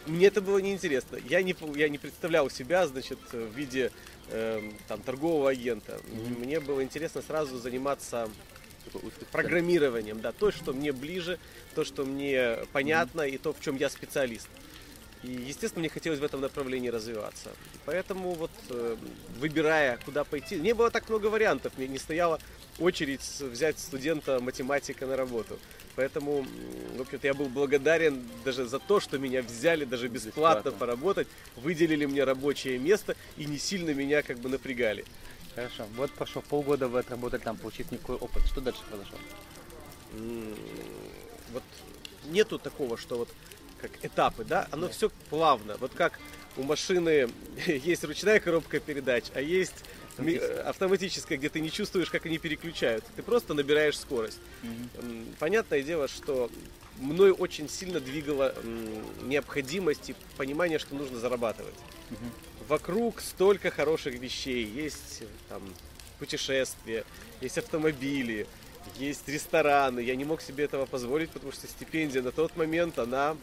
мне 0.10 0.28
это 0.28 0.42
было 0.42 0.58
неинтересно. 0.58 1.18
Я 1.30 1.42
не, 1.44 1.56
я 1.76 1.90
не 1.90 1.98
представлял 1.98 2.50
себя, 2.50 2.88
значит, 2.88 3.20
в 3.32 3.56
виде 3.56 3.92
эм, 4.32 4.74
там, 4.88 5.02
торгового 5.02 5.50
агента. 5.50 6.00
Мгм. 6.08 6.42
Мне 6.42 6.60
было 6.60 6.84
интересно 6.84 7.22
сразу 7.22 7.58
заниматься 7.58 8.30
программированием, 9.32 10.20
да, 10.20 10.32
то, 10.32 10.52
что 10.52 10.74
мне 10.74 10.92
ближе, 10.92 11.38
то, 11.76 11.84
что 11.84 12.06
мне 12.06 12.58
понятно 12.72 13.22
и 13.22 13.38
то, 13.38 13.54
в 13.54 13.62
чем 13.62 13.76
я 13.76 13.90
специалист. 13.90 14.48
И, 15.24 15.32
естественно, 15.32 15.82
мне 15.82 15.90
хотелось 15.90 16.20
в 16.20 16.24
этом 16.24 16.40
направлении 16.40 16.88
развиваться. 16.90 17.50
Поэтому 17.86 18.32
вот, 18.36 18.52
э, 18.70 18.96
выбирая, 19.38 20.00
куда 20.06 20.24
пойти, 20.24 20.56
не 20.56 20.74
было 20.74 20.90
так 20.92 21.10
много 21.10 21.28
вариантов, 21.28 21.74
мне 21.78 21.88
не 21.88 21.98
стояла 21.98 22.40
очередь 22.80 23.22
взять 23.42 23.80
студента 23.80 24.40
математика 24.40 25.06
на 25.06 25.18
работу. 25.18 25.60
Поэтому, 25.98 26.46
в 26.96 27.02
общем-то, 27.02 27.28
я 27.28 27.34
был 27.34 27.48
благодарен 27.50 28.24
даже 28.46 28.66
за 28.66 28.80
то, 28.80 29.02
что 29.02 29.18
меня 29.18 29.42
взяли 29.42 29.84
даже 29.84 30.08
бесплатно, 30.08 30.70
Бесплатно. 30.70 30.72
поработать, 30.72 31.28
выделили 31.58 32.06
мне 32.06 32.24
рабочее 32.24 32.78
место 32.80 33.18
и 33.36 33.44
не 33.44 33.58
сильно 33.58 33.90
меня 33.94 34.22
как 34.22 34.40
бы 34.40 34.48
напрягали. 34.48 35.04
Хорошо. 35.56 35.86
Вот 35.98 36.12
прошло 36.12 36.42
полгода, 36.42 36.88
вы 36.88 37.00
отработали 37.00 37.42
там, 37.42 37.58
получив 37.58 37.92
никакой 37.92 38.16
опыт. 38.16 38.46
Что 38.46 38.62
дальше 38.62 38.80
произошло? 38.90 39.18
Вот 41.52 41.64
нету 42.26 42.60
такого, 42.60 42.98
что 42.98 43.18
вот 43.18 43.30
как 43.80 43.92
этапы, 44.04 44.44
да, 44.44 44.68
оно 44.72 44.90
все 44.90 45.10
плавно. 45.30 45.78
Вот 45.78 45.92
как 45.94 46.20
у 46.58 46.64
машины 46.64 47.30
есть 47.68 48.04
ручная 48.04 48.40
коробка 48.40 48.80
передач, 48.80 49.26
а 49.34 49.42
есть 49.42 49.74
Автоматическая. 50.18 50.64
автоматическая, 50.70 51.38
где 51.38 51.50
ты 51.50 51.60
не 51.62 51.72
чувствуешь, 51.72 52.10
как 52.10 52.26
они 52.26 52.38
переключают. 52.40 53.06
Ты 53.16 53.24
просто 53.24 53.54
набираешь 53.54 53.98
скорость. 53.98 54.40
М, 54.64 55.26
Понятное 55.40 55.82
дело, 55.82 56.08
что 56.10 56.52
мной 56.98 57.32
очень 57.32 57.70
сильно 57.70 58.02
двигала 58.02 58.54
необходимость 59.24 60.10
и 60.10 60.16
понимание, 60.38 60.80
что 60.80 60.96
нужно 60.96 61.20
зарабатывать. 61.20 61.76
Мгм. 62.10 62.32
Вокруг 62.68 63.22
столько 63.22 63.72
хороших 63.72 64.16
вещей. 64.16 64.66
Есть 64.66 65.22
э, 65.22 65.26
там 65.48 65.62
путешествия, 66.20 67.06
есть 67.42 67.58
автомобили, 67.58 68.46
есть 68.98 69.28
рестораны. 69.30 70.02
Я 70.02 70.16
не 70.16 70.26
мог 70.26 70.42
себе 70.42 70.66
этого 70.66 70.86
позволить, 70.86 71.30
потому 71.30 71.52
что 71.54 71.68
стипендия 71.68 72.22
на 72.22 72.32
тот 72.32 72.56
момент, 72.58 73.00
она, 73.00 73.38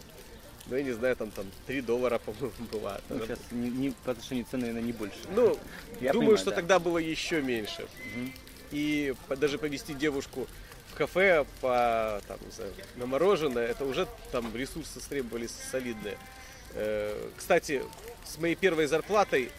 ну 0.69 0.75
я 0.77 0.83
не 0.83 0.91
знаю, 0.91 1.15
там, 1.15 1.31
там 1.31 1.45
3 1.65 1.81
доллара, 1.81 2.19
по-моему, 2.25 2.51
была. 2.71 2.99
Ну, 3.09 3.19
сейчас 3.25 3.39
не, 3.51 3.69
не, 3.69 3.91
по 4.05 4.11
отношению 4.11 4.45
цены, 4.49 4.67
наверное, 4.67 4.83
не 4.83 4.93
больше. 4.93 5.17
ну, 5.35 5.57
Я 6.01 6.13
думаю, 6.13 6.13
понимаю, 6.13 6.37
что 6.37 6.49
да. 6.49 6.55
тогда 6.57 6.79
было 6.79 6.97
еще 6.97 7.41
меньше. 7.41 7.87
Мгм. 8.15 8.33
И 8.71 9.13
даже 9.37 9.57
повести 9.57 9.93
девушку 9.93 10.47
в 10.91 10.95
кафе 10.95 11.45
по, 11.61 12.21
там, 12.27 12.37
не 12.45 12.51
знаю, 12.51 12.73
на 12.97 13.05
мороженое, 13.05 13.67
это 13.67 13.85
уже 13.85 14.07
там 14.31 14.53
ресурсы 14.55 14.99
требовались 14.99 15.51
солидные. 15.71 16.17
Э, 16.73 17.29
Кстати, 17.37 17.81
с 18.25 18.37
моей 18.37 18.55
первой 18.55 18.87
зарплатой, 18.87 19.51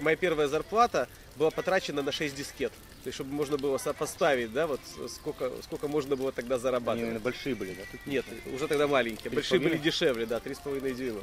моя 0.00 0.16
первая 0.16 0.48
зарплата 0.48 1.08
была 1.36 1.50
потрачена 1.50 2.02
на 2.02 2.12
6 2.12 2.34
дискет. 2.34 2.72
То 3.06 3.08
есть, 3.10 3.18
чтобы 3.18 3.34
можно 3.34 3.56
было 3.56 3.78
сопоставить, 3.78 4.52
да, 4.52 4.66
вот 4.66 4.80
сколько, 5.08 5.52
сколько 5.62 5.86
можно 5.86 6.16
было 6.16 6.32
тогда 6.32 6.56
Они, 6.56 6.62
зарабатывать. 6.62 7.02
наверное, 7.02 7.22
большие 7.22 7.54
были, 7.54 7.72
да? 7.72 7.82
Тут 7.88 8.04
Нет, 8.04 8.24
уже 8.52 8.66
тогда 8.66 8.88
маленькие. 8.88 9.30
Большие 9.30 9.60
были 9.60 9.76
дешевле, 9.76 10.26
да, 10.26 10.38
3,5 10.38 10.92
дюйма. 10.92 11.20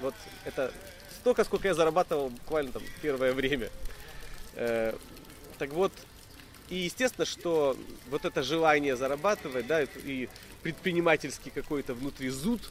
Вот 0.00 0.14
это 0.46 0.72
столько, 1.20 1.44
сколько 1.44 1.68
я 1.68 1.74
зарабатывал 1.74 2.30
буквально 2.30 2.72
там 2.72 2.82
первое 3.02 3.34
время. 3.34 3.68
Э, 4.54 4.96
так 5.58 5.74
вот, 5.74 5.92
и 6.70 6.76
естественно, 6.76 7.26
что 7.26 7.76
вот 8.08 8.24
это 8.24 8.42
желание 8.42 8.96
зарабатывать, 8.96 9.66
да, 9.66 9.82
и 9.82 10.30
предпринимательский 10.62 11.50
какой-то 11.50 11.92
внутри 11.92 12.30
зуд, 12.30 12.62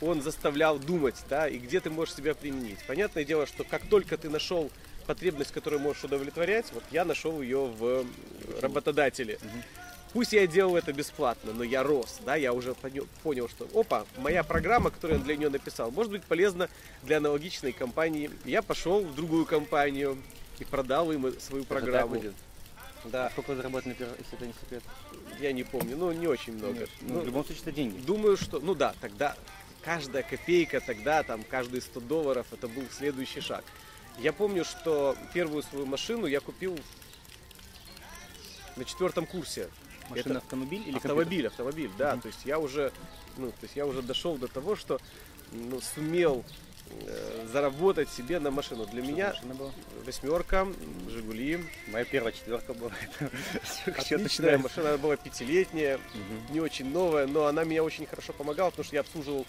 он 0.00 0.22
заставлял 0.22 0.78
думать, 0.78 1.16
да, 1.28 1.46
и 1.46 1.58
где 1.58 1.78
ты 1.80 1.90
можешь 1.90 2.14
себя 2.14 2.34
применить. 2.34 2.78
Понятное 2.86 3.24
дело, 3.24 3.46
что 3.46 3.64
как 3.64 3.86
только 3.86 4.16
ты 4.16 4.30
нашел 4.30 4.70
потребность, 5.12 5.52
которую 5.52 5.80
можешь 5.80 6.04
удовлетворять, 6.04 6.66
вот 6.72 6.84
я 6.90 7.04
нашел 7.06 7.40
ее 7.40 7.64
в 7.66 8.04
работодателе. 8.60 9.38
Пусть 10.12 10.32
я 10.32 10.46
делал 10.46 10.76
это 10.76 10.92
бесплатно, 10.92 11.52
но 11.52 11.64
я 11.64 11.82
рос, 11.82 12.18
да, 12.24 12.34
я 12.36 12.52
уже 12.52 12.70
поня- 12.72 13.06
понял, 13.22 13.48
что, 13.48 13.66
опа, 13.74 14.06
моя 14.18 14.42
программа, 14.42 14.90
которую 14.90 15.18
я 15.18 15.24
для 15.24 15.36
нее 15.36 15.48
написал, 15.50 15.90
может 15.90 16.12
быть 16.12 16.22
полезна 16.24 16.68
для 17.02 17.18
аналогичной 17.18 17.72
компании. 17.72 18.30
Я 18.44 18.62
пошел 18.62 19.00
в 19.02 19.14
другую 19.14 19.44
компанию 19.46 20.16
и 20.58 20.64
продал 20.64 21.10
им 21.12 21.22
свою 21.40 21.64
даже 21.64 21.64
так 21.64 21.68
программу. 21.68 22.14
будет. 22.14 22.34
Да, 23.04 23.30
Сколько 23.30 23.54
заработали, 23.56 23.96
если 24.18 24.34
это 24.36 24.46
не 24.46 24.52
секрет? 24.60 24.82
я 25.40 25.52
не 25.52 25.62
помню, 25.64 25.96
ну 25.96 26.10
не 26.12 26.26
очень 26.26 26.54
много. 26.54 26.86
Ну, 27.00 27.14
Ну, 27.14 27.20
в 27.20 27.26
любом 27.26 27.44
случае, 27.44 27.62
это 27.62 27.72
деньги. 27.72 27.98
Думаю, 28.00 28.36
что, 28.36 28.60
ну 28.60 28.74
да, 28.74 28.94
тогда 29.00 29.36
каждая 29.82 30.22
копейка 30.22 30.80
тогда, 30.80 31.22
там, 31.22 31.42
каждые 31.48 31.80
100 31.80 32.00
долларов, 32.00 32.46
это 32.52 32.66
был 32.66 32.82
следующий 32.90 33.40
шаг. 33.40 33.64
Я 34.18 34.32
помню, 34.32 34.64
что 34.64 35.16
первую 35.32 35.62
свою 35.62 35.86
машину 35.86 36.26
я 36.26 36.40
купил 36.40 36.78
на 38.76 38.84
четвертом 38.84 39.26
курсе. 39.26 39.68
Машина, 40.10 40.32
Это 40.32 40.38
автомобиль 40.38 40.82
или 40.86 40.96
автомобиль, 40.96 41.46
автомобиль, 41.46 41.90
да. 41.96 42.12
Мгм. 42.12 42.22
То 42.22 42.28
есть 42.28 42.40
я 42.44 42.58
уже, 42.58 42.92
ну, 43.36 43.48
то 43.50 43.62
есть 43.62 43.76
я 43.76 43.86
уже 43.86 44.02
дошел 44.02 44.36
до 44.36 44.48
того, 44.48 44.74
что 44.74 45.00
ну, 45.52 45.80
сумел 45.80 46.44
э, 47.06 47.46
заработать 47.52 48.08
себе 48.08 48.40
на 48.40 48.50
машину. 48.50 48.86
Для 48.86 49.02
компьютер? 49.02 49.12
меня 49.14 49.34
Что 49.34 49.46
машина 49.46 49.54
была? 49.54 49.72
восьмерка, 50.04 50.68
Жигули, 51.08 51.64
Моя 51.88 52.04
первая 52.04 52.32
четверка 52.32 52.74
была. 52.74 52.90
отличная 53.86 54.58
машина, 54.58 54.88
она 54.90 54.98
была 54.98 55.16
пятилетняя, 55.16 55.98
Мгм. 55.98 56.54
не 56.54 56.60
очень 56.60 56.90
новая, 56.90 57.26
но 57.26 57.46
она 57.46 57.64
меня 57.64 57.84
очень 57.84 58.06
хорошо 58.06 58.32
помогала, 58.32 58.70
потому 58.70 58.84
что 58.84 58.96
я 58.96 59.00
обслуживал 59.00 59.46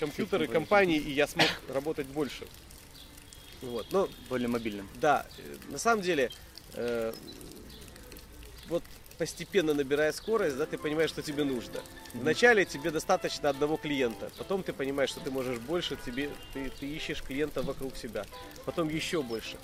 компьютеры 0.00 0.46
компании, 0.48 0.98
и 0.98 1.12
я 1.12 1.26
смог 1.26 1.48
работать 1.68 2.06
больше. 2.06 2.46
Вот. 3.62 3.86
Но 3.90 4.08
Более 4.28 4.48
мобильным. 4.48 4.88
да, 5.00 5.26
э, 5.38 5.56
на 5.70 5.78
самом 5.78 6.02
деле, 6.02 6.30
э, 6.74 7.12
вот 8.68 8.82
постепенно 9.18 9.74
набирая 9.74 10.12
скорость, 10.12 10.56
да, 10.56 10.64
ты 10.64 10.78
понимаешь, 10.78 11.10
что 11.10 11.20
тебе 11.20 11.44
нужно. 11.44 11.80
Вначале 12.14 12.64
тебе 12.64 12.90
достаточно 12.90 13.50
одного 13.50 13.76
клиента, 13.76 14.30
потом 14.38 14.62
ты 14.62 14.72
понимаешь, 14.72 15.10
что 15.10 15.20
ты 15.20 15.30
можешь 15.30 15.58
больше, 15.58 15.98
тебе, 16.06 16.30
ты, 16.54 16.70
ты 16.70 16.86
ищешь 16.86 17.22
клиента 17.22 17.62
вокруг 17.62 17.96
себя, 17.96 18.24
потом 18.64 18.88
еще 18.88 19.22
больше. 19.22 19.58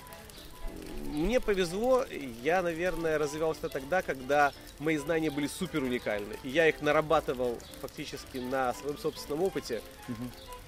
Мне 1.05 1.39
повезло, 1.39 2.05
я, 2.43 2.61
наверное, 2.61 3.17
развивался 3.17 3.67
тогда, 3.69 4.03
когда 4.03 4.53
мои 4.77 4.97
знания 4.97 5.31
были 5.31 5.47
супер 5.47 5.81
уникальны. 5.81 6.35
И 6.43 6.49
я 6.49 6.67
их 6.67 6.81
нарабатывал 6.81 7.57
фактически 7.81 8.37
на 8.37 8.73
своем 8.75 8.97
собственном 8.99 9.41
опыте. 9.41 9.81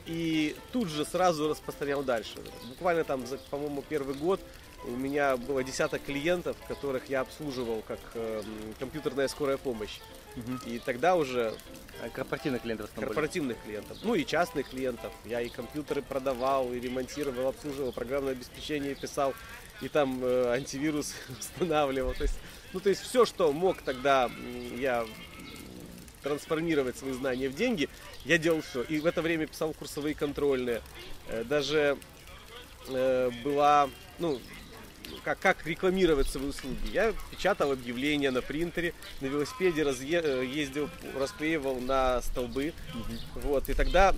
И 0.06 0.56
тут 0.72 0.90
же 0.90 1.06
сразу 1.06 1.50
распространял 1.50 2.04
дальше. 2.04 2.38
Буквально 2.68 3.04
там, 3.04 3.26
за, 3.28 3.38
по-моему, 3.38 3.84
первый 3.88 4.16
год 4.16 4.42
у 4.86 4.92
меня 4.92 5.38
было 5.38 5.64
десяток 5.64 6.04
клиентов, 6.04 6.56
которых 6.68 7.10
я 7.10 7.22
обслуживал 7.22 7.84
как 7.88 8.00
э, 8.14 8.42
компьютерная 8.80 9.28
скорая 9.28 9.58
помощь. 9.58 10.00
И 10.66 10.80
тогда 10.80 11.16
уже 11.16 11.54
А 12.02 12.10
корпоративных 12.10 12.62
клиентов 12.62 12.90
были? 12.96 13.06
корпоративных 13.08 13.58
клиентов, 13.64 13.98
ну 14.04 14.16
и 14.16 14.26
частных 14.26 14.70
клиентов. 14.70 15.12
Я 15.26 15.42
и 15.42 15.50
компьютеры 15.50 16.02
продавал, 16.02 16.72
и 16.72 16.80
ремонтировал, 16.80 17.50
обслуживал, 17.50 17.92
программное 17.92 18.34
обеспечение 18.34 18.96
писал, 18.96 19.34
и 19.82 19.90
там 19.90 20.24
э, 20.24 20.54
антивирус 20.54 21.14
устанавливал. 21.40 22.14
То 22.14 22.24
есть, 22.24 22.40
ну, 22.74 22.80
то 22.80 22.90
есть 22.90 23.02
все, 23.02 23.26
что 23.26 23.52
мог 23.52 23.82
тогда 23.82 24.32
я 24.78 25.06
трансформировать 26.24 26.98
свои 26.98 27.14
знания 27.14 27.50
в 27.50 27.56
деньги, 27.56 27.90
я 28.26 28.38
делал 28.38 28.62
все. 28.62 28.84
И 28.84 29.00
в 29.00 29.06
это 29.06 29.22
время 29.22 29.48
писал 29.48 29.74
курсовые 29.74 30.16
контрольные. 30.16 30.82
Э, 31.28 31.44
Даже 31.44 31.98
э, 32.88 33.32
была, 33.44 33.90
ну, 34.20 34.40
как, 35.24 35.40
как 35.40 35.66
рекламировать 35.66 36.28
свои 36.28 36.46
услуги. 36.46 36.78
Я 36.94 37.14
печатал 37.32 37.72
объявления 37.72 38.32
на 38.32 38.42
принтере, 38.42 38.94
на 39.22 39.26
велосипеде 39.28 39.82
разъе- 39.82 40.22
э, 40.24 40.46
ездил, 40.46 40.90
расклеивал 41.18 41.80
на 41.80 42.22
столбы. 42.22 42.74
Вот, 43.36 43.70
и 43.70 43.74
тогда, 43.74 44.14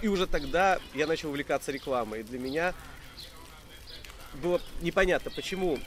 и 0.00 0.08
уже 0.08 0.26
тогда 0.26 0.78
я 0.94 1.06
начал 1.06 1.28
увлекаться 1.30 1.70
рекламой. 1.72 2.20
И 2.20 2.22
для 2.24 2.38
меня 2.38 2.74
было 4.42 4.60
непонятно, 4.80 5.30
почему 5.30 5.78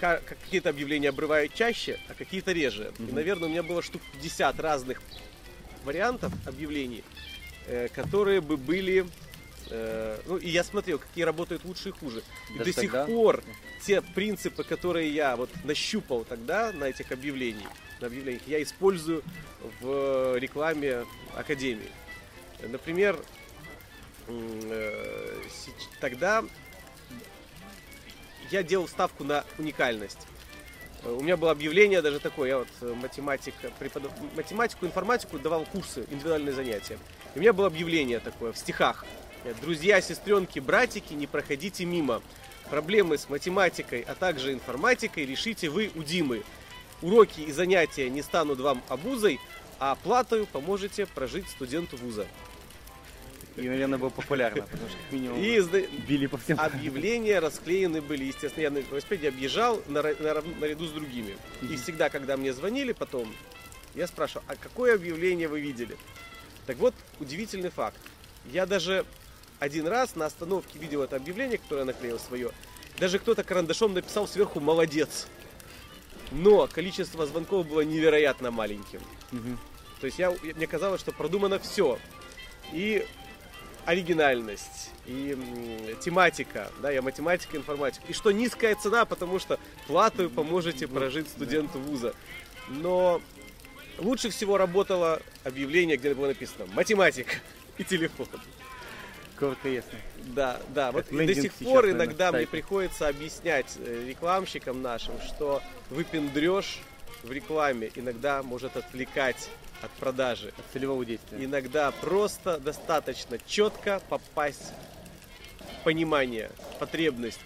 ка- 0.00 0.22
какие-то 0.24 0.70
объявления 0.70 1.08
обрывают 1.08 1.52
чаще, 1.54 1.98
а 2.08 2.14
какие-то 2.14 2.52
реже. 2.52 2.92
И, 2.98 3.12
наверное, 3.12 3.48
у 3.48 3.50
меня 3.50 3.62
было 3.62 3.82
штук 3.82 4.00
50 4.14 4.58
разных 4.60 5.02
вариантов 5.84 6.32
объявлений, 6.46 7.04
э, 7.66 7.88
которые 7.88 8.40
бы 8.40 8.56
были... 8.56 9.06
э, 9.70 10.20
ну, 10.26 10.36
и 10.36 10.48
я 10.48 10.64
смотрел, 10.64 10.98
какие 10.98 11.24
работают 11.24 11.64
лучше 11.64 11.90
и 11.90 11.92
хуже. 11.92 12.22
И 12.54 12.58
Даже 12.58 12.72
до 12.72 12.80
сих 12.80 12.92
тогда? 12.92 13.06
пор 13.06 13.42
те 13.84 14.00
принципы, 14.02 14.64
которые 14.64 15.10
я 15.12 15.36
вот 15.36 15.50
нащупал 15.64 16.24
тогда 16.24 16.72
на 16.72 16.84
этих 16.84 17.12
объявлениях, 17.12 17.70
на 18.00 18.08
объявлениях, 18.08 18.42
я 18.46 18.62
использую 18.62 19.22
в 19.80 20.36
рекламе 20.36 21.04
Академии. 21.36 21.90
Например, 22.62 23.18
э, 24.26 25.42
тогда 26.00 26.44
я 28.50 28.62
делал 28.62 28.88
ставку 28.88 29.24
на 29.24 29.44
уникальность. 29.58 30.26
Э, 31.08 31.12
У 31.12 31.22
меня 31.22 31.36
было 31.36 31.50
объявление 31.50 32.02
даже 32.02 32.20
такое, 32.20 32.48
я 32.48 32.58
вот 32.58 32.68
э, 32.80 32.94
математика, 32.94 33.70
преподав... 33.78 34.12
математику, 34.36 34.86
информатику 34.86 35.38
давал 35.38 35.64
курсы, 35.64 36.06
индивидуальные 36.10 36.52
занятия. 36.52 36.98
И 37.34 37.38
у 37.38 37.40
меня 37.40 37.52
было 37.52 37.66
объявление 37.66 38.20
такое 38.20 38.52
в 38.52 38.58
стихах. 38.58 39.04
Э, 39.44 39.54
Друзья, 39.60 40.00
сестренки, 40.00 40.58
братики, 40.58 41.14
не 41.14 41.26
проходите 41.26 41.84
мимо. 41.84 42.22
Проблемы 42.70 43.16
с 43.16 43.28
математикой, 43.30 44.04
а 44.06 44.14
также 44.14 44.52
информатикой 44.52 45.24
решите 45.24 45.70
вы 45.70 45.90
у 45.94 46.02
Димы. 46.02 46.42
Уроки 47.00 47.40
и 47.40 47.52
занятия 47.52 48.10
не 48.10 48.22
станут 48.22 48.60
вам 48.60 48.82
обузой, 48.88 49.40
а 49.78 49.94
платою 49.94 50.46
поможете 50.46 51.06
прожить 51.06 51.48
студенту 51.48 51.96
вуза. 51.96 52.26
И, 53.58 53.68
наверное, 53.68 53.98
было 53.98 54.10
популярно, 54.10 54.62
потому 54.62 54.88
что 54.88 54.96
как 54.98 55.12
минимум 55.12 55.42
И 55.42 55.58
зна- 55.58 55.80
били 56.06 56.26
по 56.26 56.38
всем. 56.38 56.60
Объявления 56.60 57.40
расклеены 57.40 58.00
были, 58.00 58.24
естественно, 58.24 58.62
я 58.62 58.70
на 58.70 58.78
велосипеде 58.78 59.28
объезжал 59.28 59.82
нара- 59.88 60.14
нарав- 60.20 60.60
наряду 60.60 60.86
с 60.86 60.92
другими. 60.92 61.36
И 61.62 61.76
всегда, 61.76 62.08
когда 62.08 62.36
мне 62.36 62.52
звонили 62.52 62.92
потом, 62.92 63.34
я 63.94 64.06
спрашивал, 64.06 64.44
а 64.48 64.54
какое 64.54 64.94
объявление 64.94 65.48
вы 65.48 65.60
видели? 65.60 65.96
Так 66.66 66.76
вот, 66.76 66.94
удивительный 67.18 67.70
факт. 67.70 67.98
Я 68.52 68.64
даже 68.66 69.04
один 69.58 69.88
раз 69.88 70.14
на 70.14 70.26
остановке 70.26 70.78
видел 70.78 71.02
это 71.02 71.16
объявление, 71.16 71.58
которое 71.58 71.80
я 71.80 71.84
наклеил 71.86 72.18
свое. 72.20 72.50
Даже 72.98 73.18
кто-то 73.18 73.42
карандашом 73.42 73.92
написал 73.94 74.28
сверху 74.28 74.60
«молодец». 74.60 75.26
Но 76.30 76.66
количество 76.68 77.26
звонков 77.26 77.66
было 77.66 77.80
невероятно 77.80 78.50
маленьким. 78.50 79.00
Мгм. 79.32 79.58
То 80.00 80.06
есть 80.06 80.18
я, 80.18 80.30
мне 80.30 80.66
казалось, 80.66 81.00
что 81.00 81.10
продумано 81.10 81.58
все. 81.58 81.98
И 82.72 83.04
оригинальность, 83.88 84.90
и 85.06 85.34
тематика, 86.02 86.70
да, 86.82 86.90
я 86.90 87.00
математика, 87.00 87.56
информатика. 87.56 88.04
И 88.06 88.12
что 88.12 88.30
низкая 88.32 88.74
цена, 88.74 89.06
потому 89.06 89.38
что 89.38 89.58
плату 89.86 90.28
поможете 90.28 90.86
прожить 90.86 91.26
студенту 91.26 91.78
вуза. 91.78 92.14
Но 92.68 93.22
лучше 93.96 94.28
всего 94.28 94.58
работало 94.58 95.22
объявление, 95.42 95.96
где 95.96 96.14
было 96.14 96.26
написано 96.26 96.66
математика 96.74 97.36
и 97.78 97.84
телефон. 97.84 98.26
Коротко 99.36 99.70
ясно. 99.70 99.98
Да, 100.34 100.60
да. 100.74 100.92
Вот 100.92 101.06
до 101.08 101.34
сих 101.34 101.54
пор 101.54 101.88
иногда 101.88 102.30
мне 102.30 102.46
приходится 102.46 103.08
объяснять 103.08 103.78
э, 103.78 104.04
рекламщикам 104.06 104.82
нашим, 104.82 105.14
что 105.22 105.62
выпендреж 105.88 106.80
в 107.22 107.32
рекламе 107.32 107.90
иногда 107.94 108.42
может 108.42 108.76
отвлекать 108.76 109.48
от 109.82 109.90
продажи. 109.92 110.52
От 110.56 110.64
целевого 110.72 111.04
действия. 111.04 111.44
Иногда 111.44 111.90
просто 111.90 112.58
достаточно 112.58 113.38
четко 113.46 114.00
попасть 114.08 114.72
в 115.80 115.84
понимание, 115.84 116.50
потребность. 116.78 117.40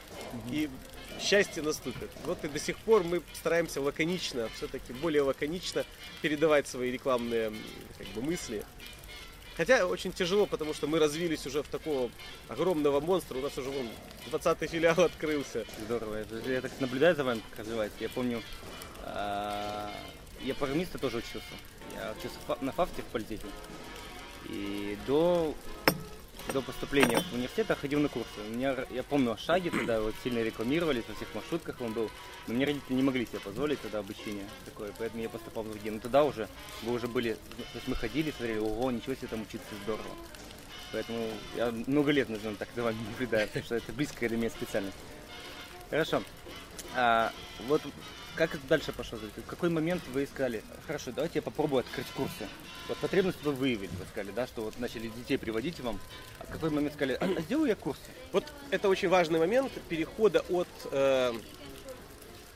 И 0.51 0.69
счастье 1.21 1.63
наступит. 1.63 2.11
Вот 2.25 2.43
и 2.45 2.49
до 2.49 2.59
сих 2.59 2.77
пор 2.79 3.05
мы 3.05 3.23
стараемся 3.35 3.81
лаконично, 3.81 4.49
все-таки 4.57 4.93
более 4.93 5.23
лаконично 5.23 5.85
передавать 6.23 6.67
свои 6.67 6.91
рекламные 6.91 7.53
как 7.99 8.07
бы, 8.09 8.23
мысли. 8.23 8.65
Хотя 9.57 9.87
очень 9.87 10.13
тяжело, 10.13 10.47
потому 10.47 10.73
что 10.73 10.87
мы 10.87 10.99
развились 10.99 11.47
уже 11.47 11.63
в 11.63 11.69
такого 11.69 12.11
огромного 12.49 13.01
монстра. 13.01 13.37
У 13.37 13.43
нас 13.43 13.57
уже 13.59 13.69
вон 13.69 13.87
20-й 14.31 14.67
филиал 14.67 14.99
открылся. 15.01 15.67
Здорово. 15.85 16.17
Это- 16.17 16.37
Я 16.51 16.63
так 16.63 16.73
наблюдаю 16.81 17.15
за 17.15 17.23
вами, 17.25 17.43
как 17.51 17.61
развиваетесь. 17.61 17.97
Я 18.01 18.09
помню, 18.09 18.43
а, 19.05 19.91
я 20.45 20.55
программиста 20.55 20.99
тоже 20.99 21.19
учился. 21.19 21.55
Я 21.95 22.13
учился 22.13 22.37
на 22.61 22.73
ФАФТе 22.73 23.03
в 23.03 23.07
политехе. 23.07 23.47
И 24.49 24.99
до, 25.07 25.55
до 26.53 26.63
поступления 26.63 27.21
в 27.21 27.35
университет 27.35 27.77
ходил 27.81 28.01
на 28.01 28.09
курсы. 28.09 28.29
У 28.47 28.51
меня, 28.51 28.77
я 28.91 29.03
помню 29.03 29.37
шаги 29.39 29.71
тогда 29.71 30.01
вот 30.01 30.15
сильно 30.25 30.43
рекламировались, 30.43 31.05
во 31.09 31.15
всех 31.15 31.33
маршрутках 31.35 31.81
он 31.81 31.93
был. 31.93 32.11
Но 32.47 32.55
мне 32.55 32.65
родители 32.65 32.95
не 32.95 33.03
могли 33.03 33.27
себе 33.27 33.41
позволить 33.41 33.81
тогда 33.81 34.01
обучение 34.01 34.47
такое, 34.65 34.93
поэтому 34.99 35.23
я 35.23 35.29
поступал 35.29 35.63
в 35.63 35.71
другие. 35.71 35.93
Но 35.93 36.01
тогда 36.01 36.25
уже, 36.25 36.49
вы 36.83 36.93
уже 36.93 37.07
были, 37.07 37.35
то 37.35 37.75
есть 37.75 37.87
мы 37.89 37.95
ходили, 37.95 38.31
смотрели, 38.31 38.59
ого, 38.59 38.91
ничего 38.91 39.15
себе 39.15 39.29
там 39.29 39.43
учиться 39.43 39.75
здорово. 39.85 40.11
Поэтому 40.93 41.31
я 41.57 41.71
много 41.71 42.11
лет, 42.11 42.29
наверное, 42.29 42.57
так 42.57 42.69
за 42.75 42.83
вами 42.83 42.99
наблюдаю, 43.11 43.47
потому 43.47 43.65
что 43.65 43.77
это 43.77 43.93
близкая 43.93 44.29
для 44.29 44.39
меня 44.39 44.51
специальность. 44.51 44.97
Хорошо. 45.89 46.23
А, 46.95 47.33
вот 47.67 47.81
как 48.35 48.55
это 48.55 48.67
дальше 48.67 48.93
пошло? 48.93 49.19
В 49.19 49.47
какой 49.47 49.69
момент 49.69 50.03
вы 50.13 50.25
искали? 50.25 50.63
Хорошо, 50.87 51.13
давайте 51.13 51.39
я 51.39 51.43
попробую 51.43 51.81
открыть 51.81 52.07
курсы. 52.09 52.49
Вот 52.89 52.97
потребность 52.99 53.43
вы 53.43 53.53
выявили, 53.53 53.91
вы 53.99 54.07
сказали, 54.11 54.33
да, 54.35 54.47
что 54.47 54.63
вот 54.63 54.79
начали 54.79 55.09
детей 55.09 55.37
приводить 55.37 55.81
вам. 55.81 56.01
А 56.39 56.45
в 56.45 56.51
какой 56.51 56.71
момент 56.71 56.95
сказали, 56.95 57.17
а, 57.21 57.25
а 57.25 57.41
сделаю 57.43 57.69
я 57.69 57.77
курсы? 57.77 58.01
Вот 58.33 58.45
это 58.71 58.89
очень 58.89 59.09
важный 59.09 59.39
момент 59.39 59.71
перехода 59.89 60.41
от 60.49 60.69
э, 60.91 61.33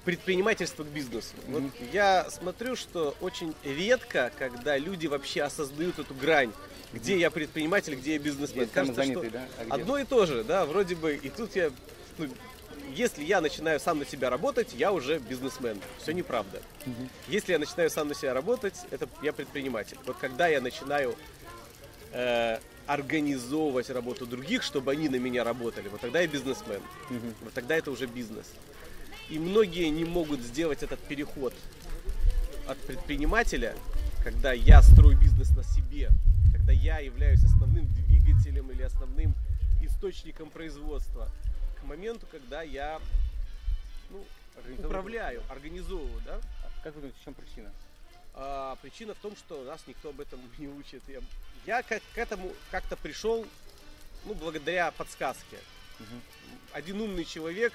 предпринимательства 0.05 0.85
к 0.85 0.87
бизнесу. 0.87 1.35
Вот 1.49 1.65
я 1.93 2.31
смотрю, 2.31 2.77
что 2.77 3.17
очень 3.21 3.55
редко, 3.65 4.33
когда 4.39 4.79
люди 4.79 5.07
вообще 5.07 5.43
осознают 5.43 5.99
эту 5.99 6.15
грань, 6.15 6.53
где 6.93 7.19
я 7.19 7.31
предприниматель, 7.31 7.95
где 7.97 8.15
я 8.15 8.19
бизнесмен. 8.19 8.65
Где 8.65 8.73
Кажется, 8.73 9.03
самозанятый, 9.03 9.31
что 9.31 9.39
да? 9.39 9.49
А 9.59 9.65
где? 9.65 9.73
одно 9.73 9.99
и 9.99 10.05
то 10.05 10.25
же, 10.25 10.45
да, 10.45 10.65
вроде 10.65 10.95
бы. 10.95 11.15
И 11.17 11.29
тут 11.29 11.55
я, 11.57 11.71
ну, 12.19 12.29
если 12.94 13.25
я 13.25 13.40
начинаю 13.40 13.81
сам 13.81 13.99
на 13.99 14.07
себя 14.07 14.31
работать, 14.31 14.75
я 14.75 14.92
уже 14.92 15.18
бизнесмен. 15.18 15.81
Все 16.01 16.12
неправда. 16.12 16.62
Если 17.29 17.53
я 17.53 17.59
начинаю 17.59 17.90
сам 17.90 18.09
на 18.09 18.14
себя 18.14 18.35
работать, 18.35 18.75
это 18.90 19.09
я 19.22 19.33
предприниматель. 19.33 19.99
Вот 20.07 20.16
когда 20.18 20.46
я 20.49 20.61
начинаю 20.61 21.14
э, 22.12 22.59
организовывать 22.87 23.90
работу 23.90 24.27
других, 24.27 24.62
чтобы 24.62 24.92
они 24.92 25.09
на 25.09 25.16
меня 25.16 25.44
работали, 25.44 25.88
вот 25.88 26.01
тогда 26.01 26.20
я 26.20 26.27
бизнесмен. 26.27 26.81
Мгм. 27.11 27.35
Вот 27.42 27.53
тогда 27.53 27.77
это 27.77 27.90
уже 27.90 28.07
бизнес. 28.07 28.46
И 29.29 29.38
многие 29.38 29.88
не 29.88 30.05
могут 30.05 30.40
сделать 30.40 30.83
этот 30.83 31.01
переход 31.01 31.53
от 32.68 32.79
предпринимателя, 32.79 33.75
когда 34.22 34.53
я 34.53 34.83
строю 34.83 35.18
бизнес 35.18 35.51
на 35.57 35.64
себе, 35.64 36.11
когда 36.53 36.72
я 36.72 36.99
являюсь 36.99 37.44
основным 37.44 37.87
двигателем 37.92 38.70
или 38.70 38.83
основным 38.83 39.35
источником 39.83 40.51
производства, 40.51 41.29
моменту, 41.87 42.27
когда 42.31 42.62
я 42.62 43.01
ну, 44.11 44.25
управляю, 44.79 45.42
организовываю, 45.49 46.20
да? 46.25 46.40
А 46.62 46.83
Как 46.83 46.94
вы 46.94 47.03
думаете, 47.03 47.18
в 47.20 47.25
чем 47.25 47.35
причина? 47.35 47.72
А 48.35 48.77
причина 48.83 49.14
в 49.14 49.18
том, 49.18 49.35
что 49.37 49.64
нас 49.64 49.81
никто 49.87 50.11
об 50.11 50.20
этом 50.20 50.40
не 50.59 50.68
учит. 50.68 51.03
Я, 51.09 51.20
я 51.64 51.83
к, 51.83 51.88
к 51.88 52.18
этому 52.18 52.53
как-то 52.70 52.96
пришел, 52.96 53.46
ну, 54.25 54.35
благодаря 54.35 54.90
подсказке. 54.90 55.59
Мгм. 55.99 56.20
Один 56.72 57.01
умный 57.01 57.25
человек, 57.25 57.72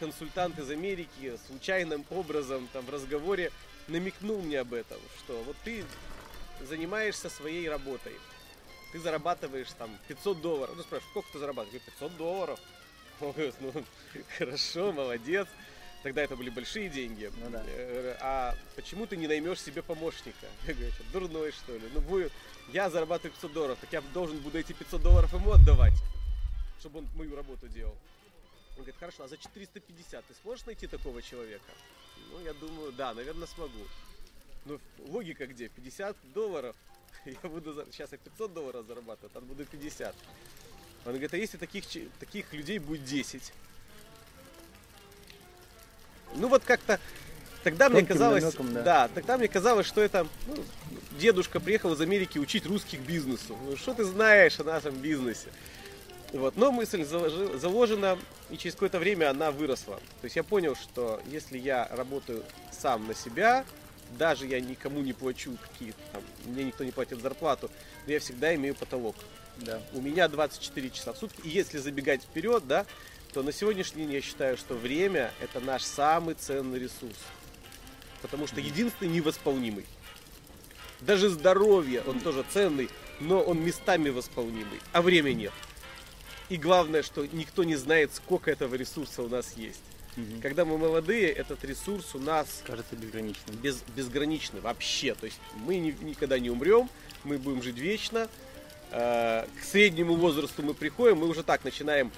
консультант 0.00 0.58
из 0.58 0.68
Америки, 0.70 1.38
случайным 1.46 2.04
образом 2.10 2.68
там 2.72 2.84
в 2.84 2.90
разговоре 2.90 3.52
намекнул 3.86 4.42
мне 4.42 4.60
об 4.60 4.74
этом, 4.74 4.98
что 5.20 5.40
вот 5.44 5.56
ты 5.64 5.84
занимаешься 6.60 7.30
своей 7.30 7.68
работой, 7.68 8.14
ты 8.92 8.98
зарабатываешь 9.00 9.72
там 9.78 9.96
500 10.08 10.40
долларов. 10.40 10.74
Ну, 10.76 10.82
спрашиваю, 10.82 11.10
сколько 11.10 11.32
ты 11.32 11.38
зарабатываешь? 11.38 11.80
Я 11.80 11.80
говорю, 11.80 12.10
500 12.10 12.16
долларов. 12.16 12.60
Ну, 13.22 13.72
хорошо, 14.38 14.92
молодец. 14.92 15.46
Тогда 16.02 16.22
это 16.22 16.36
были 16.36 16.50
большие 16.50 16.88
деньги. 16.88 17.30
Ну 17.36 17.50
да. 17.50 17.62
Э, 17.66 18.16
А 18.20 18.56
почему 18.74 19.06
ты 19.06 19.16
не 19.16 19.28
наймешь 19.28 19.60
себе 19.60 19.82
помощника? 19.82 20.46
Я 20.66 20.74
говорю, 20.74 20.92
что, 20.92 21.04
дурной 21.12 21.52
что 21.52 21.76
ли? 21.76 21.88
Ну, 21.94 22.00
будет, 22.00 22.32
я 22.72 22.90
зарабатываю 22.90 23.32
500 23.32 23.52
долларов, 23.52 23.78
так 23.80 23.92
я 23.92 24.00
должен 24.12 24.38
буду 24.38 24.58
эти 24.58 24.72
500 24.72 25.02
долларов 25.02 25.32
ему 25.32 25.52
отдавать, 25.52 25.94
чтобы 26.80 27.00
он 27.00 27.08
мою 27.14 27.36
работу 27.36 27.68
делал. 27.68 27.94
Он 28.72 28.78
говорит, 28.78 28.96
хорошо, 28.98 29.24
а 29.24 29.28
за 29.28 29.36
450 29.36 30.24
ты 30.24 30.34
сможешь 30.42 30.64
найти 30.66 30.86
такого 30.86 31.22
человека? 31.22 31.70
Ну, 32.30 32.40
я 32.44 32.54
думаю, 32.54 32.92
да, 32.92 33.14
наверное, 33.14 33.46
смогу. 33.46 33.86
Ну, 34.64 34.80
логика 35.08 35.46
где? 35.46 35.68
50 35.68 36.16
долларов. 36.32 36.74
Я 37.26 37.48
буду, 37.48 37.86
сейчас 37.92 38.10
я 38.12 38.18
500 38.18 38.54
долларов 38.54 38.86
зарабатываю, 38.86 39.30
там 39.30 39.44
буду 39.44 39.66
50. 39.66 40.14
Он 41.04 41.12
говорит, 41.12 41.34
а 41.34 41.36
если 41.36 41.56
таких, 41.56 41.84
таких 42.18 42.52
людей 42.52 42.78
будет 42.78 43.04
10? 43.04 43.52
Ну, 46.36 46.48
вот 46.48 46.62
как-то 46.64 46.98
тогда 47.64 47.88
мне 47.88 48.04
казалось, 48.04 48.42
намеком, 48.42 48.72
да. 48.72 48.82
да, 48.82 49.08
тогда 49.08 49.36
мне 49.36 49.48
казалось, 49.48 49.86
что 49.86 50.00
это 50.00 50.26
ну, 50.46 50.56
дедушка 51.18 51.60
приехал 51.60 51.92
из 51.92 52.00
Америки 52.00 52.38
учить 52.38 52.66
русских 52.66 53.00
бизнесу. 53.00 53.56
Ну, 53.64 53.76
что 53.76 53.94
ты 53.94 54.04
знаешь 54.04 54.58
о 54.60 54.64
нашем 54.64 54.94
бизнесе? 54.94 55.48
Вот. 56.32 56.56
Но 56.56 56.72
мысль 56.72 57.04
заложена, 57.04 58.18
и 58.48 58.56
через 58.56 58.74
какое-то 58.74 58.98
время 58.98 59.30
она 59.30 59.50
выросла. 59.50 59.96
То 59.96 60.24
есть 60.24 60.36
я 60.36 60.42
понял, 60.42 60.74
что 60.74 61.20
если 61.26 61.58
я 61.58 61.88
работаю 61.90 62.42
сам 62.70 63.06
на 63.06 63.14
себя, 63.14 63.66
даже 64.18 64.46
я 64.46 64.60
никому 64.60 65.00
не 65.00 65.12
плачу 65.12 65.56
какие-то 65.60 65.98
мне 66.44 66.64
никто 66.64 66.84
не 66.84 66.90
платит 66.90 67.20
зарплату, 67.20 67.70
но 68.06 68.12
я 68.12 68.20
всегда 68.20 68.54
имею 68.54 68.74
потолок. 68.74 69.16
Да. 69.62 69.80
У 69.92 70.00
меня 70.00 70.28
24 70.28 70.90
часа 70.90 71.12
в 71.12 71.18
сутки. 71.18 71.40
И 71.44 71.48
если 71.48 71.78
забегать 71.78 72.22
вперед, 72.22 72.66
да, 72.66 72.86
то 73.32 73.42
на 73.42 73.52
сегодняшний 73.52 74.02
день 74.04 74.14
я 74.14 74.20
считаю, 74.20 74.56
что 74.56 74.74
время 74.74 75.32
это 75.40 75.60
наш 75.60 75.82
самый 75.84 76.34
ценный 76.34 76.78
ресурс. 76.78 77.16
Потому 78.20 78.46
что 78.46 78.60
единственный 78.60 79.08
невосполнимый. 79.08 79.86
Даже 81.00 81.28
здоровье, 81.28 82.02
он 82.06 82.20
тоже 82.20 82.44
ценный, 82.52 82.88
но 83.20 83.40
он 83.40 83.60
местами 83.60 84.10
восполнимый, 84.10 84.80
а 84.92 85.02
время 85.02 85.32
нет. 85.32 85.52
И 86.48 86.56
главное, 86.56 87.02
что 87.02 87.26
никто 87.26 87.64
не 87.64 87.76
знает, 87.76 88.14
сколько 88.14 88.50
этого 88.50 88.74
ресурса 88.74 89.22
у 89.22 89.28
нас 89.28 89.54
есть. 89.56 89.80
Мгм. 90.16 90.42
Когда 90.42 90.64
мы 90.64 90.76
молодые, 90.76 91.28
этот 91.30 91.64
ресурс 91.64 92.14
у 92.14 92.18
нас 92.18 92.62
Кажется 92.66 92.94
безграничным. 92.94 93.56
без, 93.56 93.82
безграничны 93.96 94.60
вообще. 94.60 95.14
То 95.14 95.24
есть 95.26 95.40
мы 95.56 95.78
ни- 95.78 95.96
никогда 96.02 96.38
не 96.38 96.50
умрем, 96.50 96.90
мы 97.24 97.38
будем 97.38 97.62
жить 97.62 97.78
вечно. 97.78 98.28
Э, 98.92 99.46
К 99.58 99.64
среднему 99.64 100.14
возрасту 100.16 100.62
мы 100.62 100.74
приходим, 100.74 101.18
мы 101.18 101.26
уже 101.26 101.42
так 101.42 101.64
начинаем. 101.64 102.12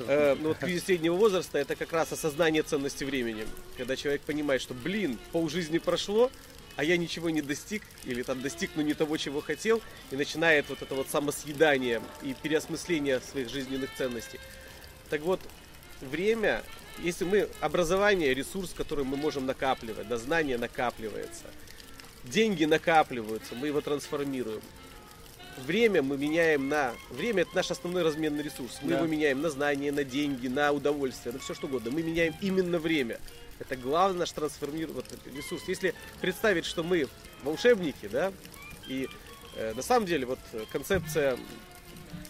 э, 0.00 0.36
ну, 0.40 0.48
вот 0.48 0.58
кризис 0.58 0.84
среднего 0.84 1.14
возраста 1.14 1.58
это 1.58 1.76
как 1.76 1.92
раз 1.92 2.12
осознание 2.12 2.62
ценности 2.64 3.04
времени. 3.04 3.46
Когда 3.76 3.94
человек 3.94 4.22
понимает, 4.22 4.60
что, 4.60 4.74
блин, 4.74 5.16
полжизни 5.30 5.78
прошло, 5.78 6.30
а 6.74 6.82
я 6.82 6.96
ничего 6.96 7.30
не 7.30 7.40
достиг, 7.40 7.82
или 8.04 8.22
там 8.22 8.42
достиг, 8.42 8.72
но 8.74 8.82
не 8.82 8.94
того, 8.94 9.16
чего 9.16 9.40
хотел, 9.40 9.80
и 10.10 10.16
начинает 10.16 10.68
вот 10.68 10.82
это 10.82 10.94
вот 10.96 11.08
самосъедание 11.08 12.02
и 12.22 12.34
переосмысление 12.34 13.20
своих 13.20 13.48
жизненных 13.48 13.90
ценностей. 13.96 14.40
Так 15.10 15.20
вот, 15.20 15.40
время, 16.00 16.64
если 16.98 17.24
мы, 17.24 17.48
образование, 17.60 18.34
ресурс, 18.34 18.74
который 18.76 19.04
мы 19.04 19.16
можем 19.16 19.46
накапливать, 19.46 20.08
да, 20.08 20.18
знание 20.18 20.58
накапливается, 20.58 21.44
деньги 22.24 22.64
накапливаются, 22.64 23.54
мы 23.54 23.68
его 23.68 23.80
трансформируем. 23.80 24.62
Время 25.66 26.02
мы 26.02 26.16
меняем 26.16 26.68
на... 26.68 26.94
Время 27.10 27.42
это 27.42 27.56
наш 27.56 27.70
основной 27.70 28.02
разменный 28.02 28.42
ресурс. 28.42 28.78
Мы 28.82 28.90
Да. 28.90 28.96
его 28.98 29.06
меняем 29.06 29.40
на 29.42 29.50
знания, 29.50 29.90
на 29.92 30.04
деньги, 30.04 30.48
на 30.48 30.72
удовольствие, 30.72 31.32
на 31.32 31.38
все 31.40 31.54
что 31.54 31.66
угодно. 31.66 31.90
Мы 31.90 32.02
меняем 32.02 32.34
именно 32.40 32.78
время. 32.78 33.18
Это 33.58 33.76
главный 33.76 34.20
наш 34.20 34.30
трансформированный 34.32 35.02
ресурс. 35.34 35.62
Если 35.66 35.94
представить, 36.20 36.64
что 36.64 36.82
мы 36.84 37.08
волшебники, 37.42 38.06
да, 38.06 38.32
и 38.86 39.08
э, 39.56 39.74
на 39.74 39.82
самом 39.82 40.06
деле 40.06 40.26
вот 40.26 40.38
концепция 40.70 41.36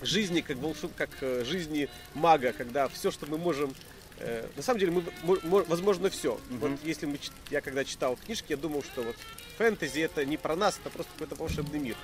жизни 0.00 0.40
как 0.40 0.56
волшеб, 0.56 0.90
как 0.96 1.10
э, 1.20 1.44
жизни 1.44 1.88
мага, 2.14 2.52
когда 2.52 2.88
все, 2.88 3.10
что 3.10 3.26
мы 3.26 3.36
можем, 3.36 3.74
э, 4.18 4.46
на 4.56 4.62
самом 4.62 4.80
деле 4.80 4.92
мы, 4.92 5.02
мо- 5.22 5.38
мо- 5.42 5.64
возможно, 5.68 6.08
все. 6.08 6.40
Мгм. 6.48 6.58
Вот 6.60 6.70
если 6.82 7.04
мы, 7.06 7.18
я 7.50 7.60
когда 7.60 7.84
читал 7.84 8.16
книжки, 8.16 8.46
я 8.52 8.56
думал, 8.56 8.82
что 8.82 9.02
вот 9.02 9.16
фэнтези 9.58 10.00
это 10.00 10.24
не 10.24 10.38
про 10.38 10.56
нас, 10.56 10.78
это 10.80 10.88
просто 10.88 11.12
какой-то 11.12 11.34
волшебный 11.34 11.78
мир. 11.78 11.96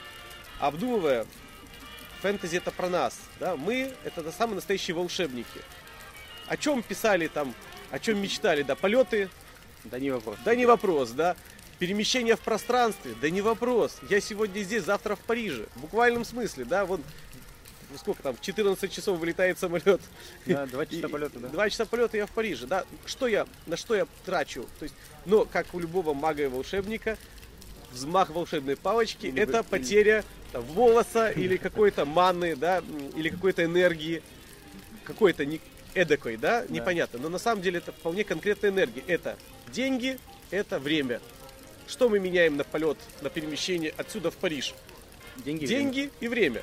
Обдумывая, 0.65 1.27
фэнтези 2.23 2.57
это 2.57 2.71
про 2.71 2.89
нас, 2.89 3.21
да, 3.39 3.55
мы 3.55 3.93
это 4.03 4.33
самые 4.33 4.55
настоящие 4.55 4.95
волшебники. 4.97 5.61
О 6.47 6.57
чем 6.57 6.83
писали 6.83 7.27
там, 7.27 7.55
о 7.91 7.99
чем 7.99 8.19
мечтали, 8.19 8.63
да, 8.63 8.75
полеты, 8.75 9.29
Да 9.85 9.99
не 9.99 10.11
вопрос. 10.11 10.39
да 10.43 10.55
не 10.55 10.65
вопрос, 10.65 11.11
да. 11.11 11.37
Перемещение 11.79 12.35
в 12.37 12.41
пространстве, 12.41 13.15
да 13.21 13.29
не 13.29 13.43
вопрос. 13.43 13.99
Я 14.09 14.23
сегодня 14.23 14.63
здесь, 14.63 14.85
завтра 14.85 15.17
в 15.17 15.21
Париже. 15.21 15.67
В 15.75 15.83
буквальном 15.83 16.25
смысле, 16.25 16.65
да, 16.65 16.87
вот 16.87 17.03
ну, 17.91 17.99
сколько 17.99 18.23
там, 18.23 18.35
в 18.35 18.41
14 18.41 18.91
часов 18.91 19.19
вылетает 19.19 19.59
самолет. 19.59 20.01
Да, 20.47 20.65
два 20.65 20.87
часа 20.87 21.07
И- 21.09 21.11
полета, 21.11 21.41
да. 21.41 21.49
Два 21.49 21.69
часа 21.69 21.85
полета 21.85 22.17
я 22.17 22.25
в 22.25 22.31
Париже, 22.31 22.67
да. 22.67 22.87
Что 23.05 23.27
я, 23.27 23.47
на 23.67 23.77
что 23.77 23.95
я 23.95 24.07
трачу? 24.25 24.67
То 24.79 24.85
есть, 24.85 24.95
но 25.27 25.45
как 25.45 25.75
у 25.75 25.79
любого 25.79 26.15
мага 26.15 26.45
и 26.45 26.47
волшебника, 26.47 27.19
взмах 27.93 28.31
волшебной 28.31 28.77
палочки 28.77 29.31
это 29.37 29.63
потеря 29.63 30.25
там, 30.55 30.63
волоса 30.63 31.31
или 31.31 31.57
какой-то 31.57 32.05
маны, 32.05 32.55
да, 32.55 32.81
или 33.17 33.29
какой-то 33.29 33.65
энергии, 33.65 34.23
какой-то 35.03 35.45
не, 35.45 35.61
эдакой, 35.95 36.37
да, 36.37 36.65
непонятно. 36.69 37.19
Но 37.19 37.29
на 37.29 37.39
самом 37.39 37.61
деле 37.61 37.79
это 37.79 37.91
вполне 37.91 38.23
конкретная 38.23 38.71
энергия. 38.71 39.03
Это 39.09 39.37
деньги, 39.73 40.17
это 40.53 40.79
время. 40.79 41.21
Что 41.89 42.09
мы 42.09 42.21
меняем 42.21 42.57
на 42.57 42.63
полет, 42.63 42.97
на 43.21 43.31
перемещение 43.31 43.93
отсюда 43.97 44.31
в 44.31 44.37
Париж? 44.37 44.75
Деньги. 45.45 45.67
деньги 45.67 46.11
и 46.21 46.29
время. 46.29 46.63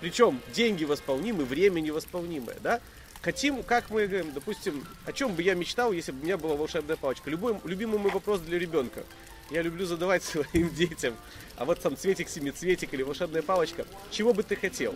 Причем 0.00 0.40
деньги 0.54 0.84
восполнимы, 0.84 1.44
время 1.44 1.80
невосполнимое, 1.80 2.56
да? 2.62 2.80
Хотим, 3.20 3.62
как 3.62 3.90
мы 3.90 4.06
говорим, 4.06 4.32
допустим, 4.32 4.86
о 5.04 5.12
чем 5.12 5.34
бы 5.34 5.42
я 5.42 5.52
мечтал, 5.52 5.92
если 5.92 6.12
бы 6.12 6.20
у 6.20 6.24
меня 6.24 6.38
была 6.38 6.56
волшебная 6.56 6.96
палочка. 6.96 7.28
Любой, 7.28 7.56
любимый 7.64 7.98
мой 7.98 8.10
вопрос 8.10 8.40
для 8.40 8.58
ребенка. 8.58 9.04
Я 9.50 9.62
люблю 9.62 9.86
задавать 9.86 10.22
своим 10.24 10.70
детям. 10.74 11.14
А 11.56 11.64
вот 11.64 11.80
там 11.80 11.96
цветик, 11.96 12.28
семицветик 12.28 12.92
или 12.94 13.02
волшебная 13.02 13.42
палочка. 13.42 13.86
Чего 14.10 14.32
бы 14.34 14.42
ты 14.42 14.56
хотел? 14.56 14.94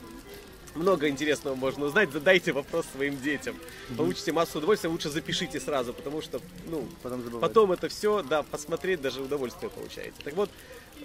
Много 0.75 1.09
интересного 1.09 1.55
можно 1.55 1.87
узнать. 1.87 2.13
Задайте 2.13 2.53
вопрос 2.53 2.87
своим 2.95 3.21
детям. 3.21 3.57
Получите 3.97 4.33
массу 4.33 4.59
удовольствия. 4.59 4.91
Лучше 4.91 5.09
запишите 5.11 5.61
сразу, 5.61 5.93
потому 5.93 6.21
что, 6.23 6.41
ну, 6.67 6.87
Потом 7.03 7.23
забывать. 7.23 7.41
Потом 7.41 7.73
это 7.73 7.89
все, 7.89 8.23
да, 8.23 8.43
посмотреть 8.43 9.01
даже 9.01 9.23
удовольствие 9.23 9.71
получаете. 9.71 10.13
Так 10.23 10.35
вот, 10.35 10.51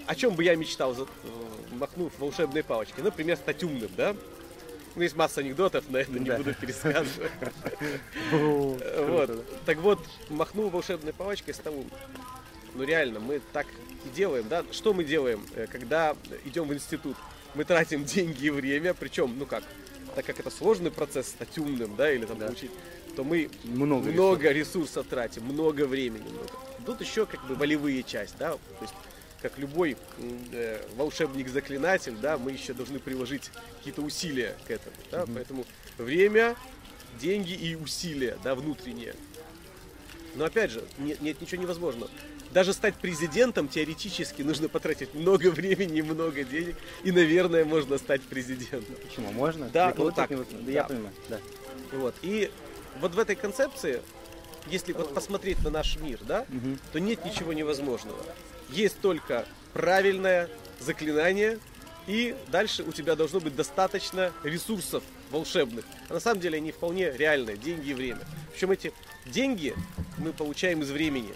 о 0.06 0.16
чем 0.16 0.36
бы 0.36 0.44
я 0.44 0.56
мечтал, 0.56 0.94
э, 0.94 1.06
махнув 1.72 2.12
волшебной 2.20 2.64
палочкой? 2.64 3.04
Например, 3.04 3.38
стать 3.38 3.64
умным, 3.64 3.90
да? 3.96 4.16
Ну, 4.96 5.02
есть 5.02 5.16
масса 5.16 5.40
анекдотов, 5.42 5.90
на 5.90 5.98
это 5.98 6.12
не 6.12 6.30
Да. 6.30 6.38
буду 6.38 6.54
пересказывать. 6.54 7.32
Вот. 8.32 9.66
Так 9.66 9.78
вот, 9.78 10.00
махнул 10.30 10.70
волшебной 10.70 11.14
палочкой, 11.14 11.54
стал. 11.54 11.74
Ну 12.76 12.84
реально, 12.84 13.20
мы 13.20 13.42
так 13.52 13.68
и 14.06 14.10
делаем, 14.16 14.48
да? 14.50 14.64
Что 14.72 14.94
мы 14.94 15.04
делаем, 15.04 15.46
э, 15.56 15.68
когда 15.72 16.16
идем 16.46 16.68
в 16.68 16.74
институт? 16.74 17.16
Мы 17.56 17.64
тратим 17.66 18.04
деньги 18.06 18.46
и 18.46 18.50
время, 18.50 18.94
причем, 18.94 19.36
ну 19.38 19.46
как, 19.46 19.64
так 20.16 20.26
как 20.26 20.40
это 20.40 20.50
сложный 20.50 20.92
процесс 20.92 21.28
стать 21.28 21.58
умным, 21.58 21.96
да, 21.96 22.12
или 22.12 22.26
там 22.26 22.40
Да. 22.40 22.48
получить, 22.48 22.72
то 23.16 23.24
мы 23.24 23.50
Много. 23.64 24.10
много 24.10 24.52
ресурсов 24.52 25.06
тратим, 25.08 25.44
много 25.44 25.86
времени. 25.86 26.24
Много. 26.30 26.50
Тут 26.86 27.02
еще 27.02 27.26
как 27.26 27.46
бы 27.48 27.56
волевые 27.56 28.04
часть, 28.04 28.36
да, 28.40 28.54
то 28.54 28.60
есть 28.82 28.94
как 29.42 29.58
любой 29.58 29.98
э, 30.52 30.82
волшебник-заклинатель, 30.96 32.16
да, 32.22 32.38
мы 32.38 32.52
еще 32.52 32.74
должны 32.74 33.00
приложить 33.00 33.52
какие-то 33.78 34.02
усилия 34.02 34.56
к 34.68 34.72
этому, 34.72 34.96
да, 35.12 35.26
поэтому 35.34 35.66
время, 35.98 36.56
деньги 37.22 37.54
и 37.54 37.76
усилия, 37.76 38.38
да, 38.44 38.56
внутренние. 38.56 39.14
Но 40.36 40.46
опять 40.46 40.72
же, 40.72 40.84
нет, 40.98 41.22
нет 41.22 41.40
ничего 41.42 41.62
невозможного. 41.62 42.10
Даже 42.52 42.74
стать 42.74 42.96
президентом 42.96 43.68
теоретически 43.68 44.42
нужно 44.42 44.70
потратить 44.70 45.14
много 45.14 45.48
времени, 45.52 46.02
много 46.02 46.44
денег, 46.44 46.76
и, 47.04 47.12
наверное, 47.12 47.66
можно 47.66 47.98
стать 47.98 48.22
президентом. 48.22 48.96
Почему? 49.08 49.32
Можно? 49.32 49.70
Да, 49.70 49.94
ну 49.98 50.12
так. 50.12 50.30
Да, 50.30 50.44
да. 50.52 50.72
я 50.72 50.84
понимаю, 50.84 51.14
да. 51.30 51.40
Вот. 51.94 52.16
И 52.22 52.52
вот 53.00 53.16
в 53.16 53.20
этой 53.20 53.36
концепции 53.36 54.02
если 54.68 54.94
вот 54.94 55.14
посмотреть 55.14 55.62
на 55.64 55.70
наш 55.70 55.98
мир, 55.98 56.20
да, 56.22 56.46
Мгм. 56.50 56.80
то 56.92 57.00
нет 57.00 57.26
ничего 57.26 57.54
невозможного. 57.54 58.18
Есть 58.70 59.00
только 59.02 59.46
правильное 59.74 60.50
заклинание, 60.80 61.60
и 62.08 62.36
дальше 62.48 62.84
у 62.84 62.92
тебя 62.92 63.16
должно 63.16 63.40
быть 63.40 63.56
достаточно 63.56 64.32
ресурсов 64.44 65.04
волшебных. 65.34 65.84
А 66.08 66.14
на 66.14 66.20
самом 66.20 66.40
деле 66.40 66.58
они 66.58 66.72
вполне 66.72 67.12
реальные, 67.12 67.58
деньги 67.58 67.90
и 67.90 67.94
время. 67.94 68.22
Причем 68.54 68.72
эти 68.72 68.94
деньги 69.26 69.74
мы 70.18 70.32
получаем 70.32 70.82
из 70.82 70.92
времени. 70.92 71.34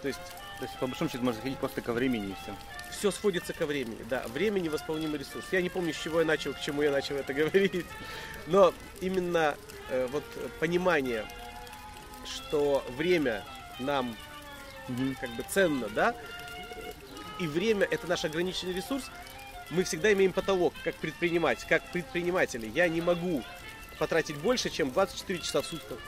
То 0.00 0.08
есть 0.08 0.20
То 0.58 0.64
есть, 0.64 0.78
по 0.78 0.86
большому 0.86 1.10
счету, 1.10 1.24
можно 1.24 1.40
заходить 1.40 1.58
просто 1.58 1.80
ко 1.80 1.92
времени 1.92 2.30
и 2.30 2.34
все. 2.42 2.54
все 2.92 3.10
сводится 3.10 3.52
ко 3.52 3.66
времени. 3.66 3.98
Да, 4.08 4.24
время 4.28 4.60
невосполнимый 4.60 5.18
ресурс. 5.18 5.44
Я 5.50 5.60
не 5.60 5.68
помню, 5.68 5.92
с 5.92 6.00
чего 6.00 6.20
я 6.20 6.26
начал, 6.26 6.54
к 6.54 6.60
чему 6.60 6.82
я 6.82 6.92
начал 6.92 7.16
это 7.16 7.34
говорить. 7.40 7.84
Но 8.46 8.72
именно 9.00 9.56
э, 9.90 10.06
вот 10.12 10.24
понимание, 10.60 11.24
что 12.24 12.84
время 12.96 13.44
нам 13.80 14.16
как 15.20 15.30
бы 15.30 15.44
ценно, 15.48 15.88
да, 15.88 16.14
и 17.40 17.46
время 17.46 17.86
это 17.90 18.06
наш 18.06 18.24
ограниченный 18.24 18.74
ресурс, 18.74 19.10
мы 19.70 19.84
всегда 19.84 20.12
имеем 20.12 20.32
потолок, 20.32 20.74
как 20.84 20.94
предприниматель, 20.96 21.66
как 21.68 21.82
предприниматели. 21.92 22.70
Я 22.74 22.88
не 22.88 23.00
могу 23.00 23.42
потратить 23.98 24.36
больше, 24.36 24.70
чем 24.70 24.90
24 24.90 25.38
часа 25.40 25.62
в 25.62 25.66
сутках. 25.66 25.98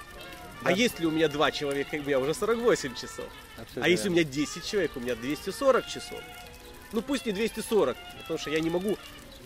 А 0.63 0.67
Да. 0.67 0.71
если 0.73 1.05
у 1.05 1.11
меня 1.11 1.29
два 1.29 1.51
человека, 1.51 1.97
у 1.97 2.03
меня 2.03 2.19
уже 2.19 2.35
48 2.35 2.95
часов. 2.95 3.27
Абсолютно 3.57 3.85
А 3.85 3.89
если 3.89 4.09
у 4.09 4.13
меня 4.13 4.25
10 4.25 4.65
человек, 4.65 4.93
у 4.97 5.01
меня 5.01 5.15
240 5.15 5.87
часов. 5.87 6.21
Ну 6.93 7.03
пусть 7.03 7.27
не 7.27 7.33
240, 7.33 7.97
потому 8.23 8.39
что 8.39 8.51
я 8.51 8.61
не 8.61 8.71
могу 8.71 8.97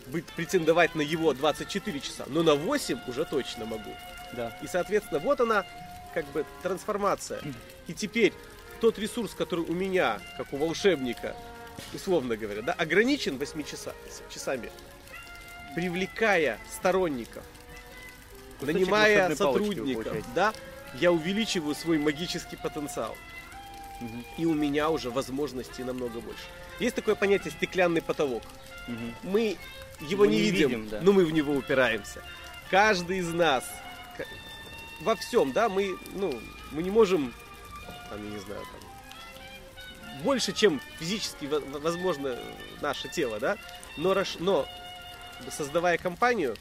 быть, 0.07 0.25
претендовать 0.27 0.95
на 0.95 1.03
его 1.03 1.33
24 1.35 2.01
часа, 2.01 2.25
но 2.29 2.43
на 2.43 2.55
8 2.55 2.99
уже 3.09 3.25
точно 3.25 3.65
могу. 3.65 3.95
Да. 4.33 4.57
И, 4.63 4.67
соответственно, 4.67 5.21
вот 5.21 5.41
она, 5.41 5.65
как 6.15 6.27
бы, 6.27 6.45
трансформация. 6.63 7.41
И 7.87 7.95
теперь 7.95 8.33
тот 8.81 8.99
ресурс, 8.99 9.35
который 9.35 9.65
у 9.65 9.73
меня, 9.73 10.21
как 10.37 10.53
у 10.53 10.57
волшебника, 10.57 11.35
условно 11.93 12.37
говоря, 12.37 12.63
да, 12.63 12.73
ограничен 12.73 13.39
8 13.39 13.63
часа, 13.65 13.93
часами, 14.33 14.71
привлекая 15.75 16.59
сторонников, 16.71 17.45
Кусочек 18.59 18.75
нанимая 18.75 19.37
сотрудников, 19.37 20.17
да, 20.35 20.53
я 20.95 21.13
увеличиваю 21.13 21.75
свой 21.75 21.99
магический 21.99 22.57
потенциал. 22.57 23.17
Мгм. 24.01 24.25
И 24.37 24.47
у 24.47 24.55
меня 24.55 24.91
уже 24.91 25.11
возможностей 25.11 25.83
намного 25.85 26.21
больше. 26.21 26.45
Есть 26.79 26.95
такое 26.95 27.15
понятие 27.15 27.51
стеклянный 27.51 28.01
потолок. 28.01 28.43
Мгм. 28.87 29.15
Мы 29.25 29.57
его 30.01 30.25
Его 30.25 30.27
не, 30.27 30.37
не 30.37 30.51
видим, 30.51 30.69
видим, 30.69 30.89
да. 30.89 31.01
но 31.03 31.13
мы 31.13 31.25
в 31.25 31.33
него 31.33 31.53
упираемся. 31.53 32.23
Каждый 32.71 33.19
из 33.19 33.29
нас 33.33 33.65
во 35.01 35.17
всем, 35.17 35.53
да, 35.53 35.69
мы, 35.69 35.97
ну, 36.15 36.39
мы 36.71 36.83
не 36.83 36.91
можем, 36.91 37.33
там, 38.11 38.25
я 38.25 38.31
не 38.31 38.39
знаю, 38.39 38.61
там, 38.61 38.88
больше, 40.23 40.53
чем 40.53 40.81
физически 40.99 41.47
во- 41.47 41.61
во- 41.61 41.79
возможно 41.79 42.37
наше 42.81 43.09
тело, 43.09 43.39
да, 43.39 43.57
но, 43.97 44.15
но 44.39 44.67
создавая 45.51 45.99
компанию, 45.99 46.57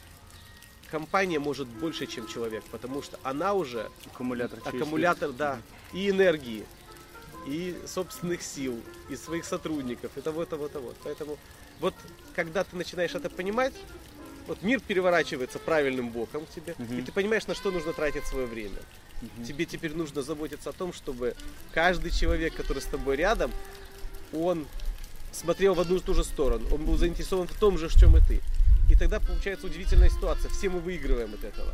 компания 0.90 1.40
может 1.40 1.68
больше, 1.68 2.06
чем 2.08 2.28
человек, 2.28 2.64
потому 2.72 3.02
что 3.02 3.20
она 3.24 3.54
уже 3.54 3.90
Аккумулятор. 4.14 4.60
аккумулятор, 4.64 5.32
да, 5.32 5.60
и 5.94 6.10
энергии, 6.10 6.66
и 7.46 7.78
собственных 7.88 8.42
сил, 8.42 8.82
и 9.10 9.16
своих 9.16 9.46
сотрудников, 9.46 10.12
и 10.16 10.22
того, 10.22 10.46
того, 10.46 10.68
того. 10.68 10.94
Поэтому 11.04 11.38
вот 11.80 11.94
когда 12.36 12.64
ты 12.64 12.76
начинаешь 12.76 13.16
это 13.16 13.30
понимать, 13.30 13.74
вот 14.48 14.64
мир 14.64 14.80
переворачивается 14.80 15.60
правильным 15.60 16.10
боком 16.10 16.46
к 16.46 16.50
тебе, 16.50 16.74
Мгм. 16.78 17.00
и 17.00 17.02
ты 17.02 17.12
понимаешь, 17.12 17.46
на 17.48 17.54
что 17.54 17.70
нужно 17.72 17.94
тратить 17.94 18.26
свое 18.26 18.46
время. 18.48 18.80
Мгм. 19.22 19.46
Тебе 19.46 19.66
теперь 19.66 19.94
нужно 19.94 20.22
заботиться 20.22 20.70
о 20.70 20.74
том, 20.74 20.94
чтобы 20.94 21.36
каждый 21.74 22.12
человек, 22.12 22.56
который 22.56 22.82
с 22.82 22.86
тобой 22.86 23.18
рядом, 23.18 23.52
он 24.34 24.66
смотрел 25.32 25.74
в 25.74 25.80
одну 25.80 25.98
и 25.98 26.00
ту 26.00 26.14
же 26.14 26.24
сторону, 26.24 26.66
он 26.74 26.86
был 26.86 26.98
заинтересован 26.98 27.48
в 27.48 27.60
том 27.60 27.78
же, 27.78 27.90
в 27.90 27.94
чем 27.94 28.16
и 28.18 28.22
ты. 28.22 28.42
И 28.90 28.96
тогда 28.96 29.20
получается 29.20 29.68
удивительная 29.68 30.10
ситуация, 30.10 30.50
все 30.50 30.70
мы 30.70 30.80
выигрываем 30.80 31.34
от 31.34 31.44
этого. 31.44 31.74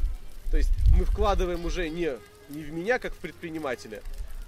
То 0.50 0.58
есть 0.58 0.72
мы 0.98 1.06
вкладываем 1.06 1.64
уже 1.66 1.90
не, 1.90 2.18
не 2.50 2.64
в 2.64 2.74
меня, 2.74 2.98
как 3.00 3.14
в 3.14 3.18
предпринимателя, 3.18 4.02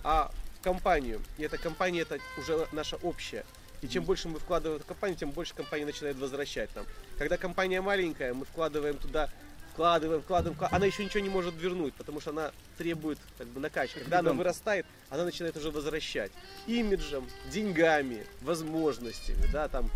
а 0.03 0.31
в 0.59 0.63
компанию. 0.63 1.21
И 1.37 1.43
эта 1.43 1.57
компания 1.57 2.01
это 2.01 2.19
уже 2.37 2.67
наша 2.71 2.97
общая. 2.97 3.45
И 3.81 3.87
чем 3.87 4.03
больше 4.03 4.29
мы 4.29 4.39
вкладываем 4.39 4.81
в 4.81 4.85
компанию, 4.85 5.17
тем 5.17 5.31
больше 5.31 5.53
компания 5.53 5.85
начинает 5.85 6.17
возвращать 6.17 6.75
нам. 6.75 6.85
Когда 7.17 7.37
компания 7.37 7.81
маленькая, 7.81 8.33
мы 8.33 8.45
вкладываем 8.45 8.97
туда, 8.97 9.29
вкладываем, 9.73 10.21
вкладываем, 10.21 10.57
вкла- 10.59 10.69
она 10.71 10.85
еще 10.85 11.03
ничего 11.03 11.21
не 11.23 11.29
может 11.29 11.53
вернуть, 11.55 11.93
потому 11.93 12.19
что 12.21 12.31
она 12.31 12.51
требует 12.77 13.17
как 13.37 13.47
бы 13.47 13.59
накачки. 13.59 13.99
Когда 13.99 14.19
она 14.19 14.31
вырастает, 14.37 14.85
она 15.09 15.23
начинает 15.25 15.55
уже 15.57 15.71
возвращать 15.71 16.31
имиджем, 16.67 17.25
деньгами, 17.51 18.25
возможностями, 18.41 19.45
да, 19.51 19.67
там, 19.67 19.89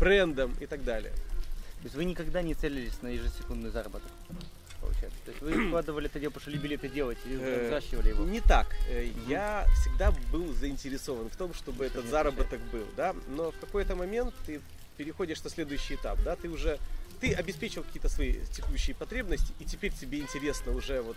брендом 0.00 0.54
и 0.60 0.66
так 0.66 0.84
далее. 0.84 1.12
То 1.12 1.84
есть 1.84 1.94
вы 1.94 2.04
никогда 2.04 2.42
не 2.42 2.54
целились 2.54 3.00
на 3.02 3.08
ежесекундный 3.08 3.70
заработок, 3.70 4.10
получается? 4.80 5.18
То 5.24 5.30
есть 5.30 5.42
вы 5.42 5.52
вкладывали 5.68 6.06
это 6.06 6.18
дело, 6.18 6.30
потому 6.30 6.42
что 6.42 6.50
любили 6.50 6.74
это 6.76 6.88
делать, 6.88 7.18
и 7.26 7.34
Э, 7.34 7.66
взращивали 7.66 8.08
его? 8.10 8.24
Не 8.24 8.40
так. 8.40 8.66
Э, 8.88 9.08
Я 9.28 9.66
всегда 9.80 10.10
был 10.32 10.52
заинтересован 10.54 11.28
в 11.28 11.36
том, 11.36 11.52
чтобы 11.54 11.84
этот 11.84 12.06
заработок 12.06 12.60
был, 12.72 12.86
да. 12.96 13.14
Но 13.28 13.50
в 13.50 13.58
какой-то 13.58 13.94
момент 13.94 14.34
ты 14.46 14.60
переходишь 14.96 15.42
на 15.42 15.50
следующий 15.50 15.94
этап, 15.94 16.22
да. 16.22 16.36
Ты 16.36 16.48
уже 16.48 16.78
ты 17.20 17.32
обеспечил 17.32 17.82
какие-то 17.82 18.08
свои 18.08 18.34
текущие 18.52 18.94
потребности, 18.94 19.52
и 19.58 19.64
теперь 19.64 19.92
тебе 19.92 20.18
интересно 20.18 20.72
уже 20.72 21.00
вот 21.02 21.16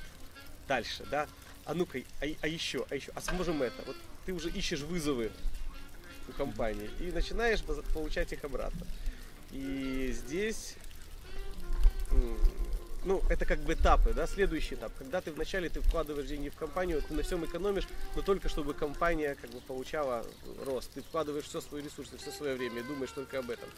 дальше, 0.67 1.05
да. 1.09 1.27
А 1.65 1.73
ну-ка, 1.73 1.99
а, 2.21 2.25
а 2.41 2.47
еще, 2.47 2.85
а 2.89 2.95
еще, 2.95 3.11
а 3.15 3.21
сможем 3.21 3.61
это? 3.61 3.81
Вот 3.85 3.97
ты 4.25 4.33
уже 4.33 4.49
ищешь 4.49 4.81
вызовы 4.81 5.31
у 6.27 6.31
компании 6.31 6.89
и 6.99 7.11
начинаешь 7.11 7.61
получать 7.93 8.31
их 8.33 8.43
обратно. 8.43 8.85
И 9.51 10.13
здесь 10.13 10.75
ну, 13.05 13.23
это 13.29 13.45
как 13.45 13.59
бы 13.59 13.73
этапы, 13.73 14.13
да, 14.13 14.27
следующий 14.27 14.75
этап. 14.75 14.91
Когда 14.97 15.21
ты 15.21 15.31
вначале 15.31 15.69
ты 15.69 15.81
вкладываешь 15.81 16.27
деньги 16.27 16.49
в 16.49 16.55
компанию, 16.55 17.01
ты 17.01 17.13
на 17.13 17.23
всем 17.23 17.45
экономишь, 17.45 17.87
но 18.15 18.21
только 18.21 18.49
чтобы 18.49 18.73
компания 18.73 19.35
как 19.41 19.49
бы 19.51 19.61
получала 19.61 20.25
рост. 20.65 20.91
Ты 20.93 21.01
вкладываешь 21.01 21.45
все 21.45 21.61
свои 21.61 21.81
ресурсы, 21.81 22.17
все 22.17 22.31
свое 22.31 22.55
время 22.55 22.81
и 22.81 22.83
думаешь 22.83 23.11
только 23.11 23.39
об 23.39 23.49
этом. 23.49 23.69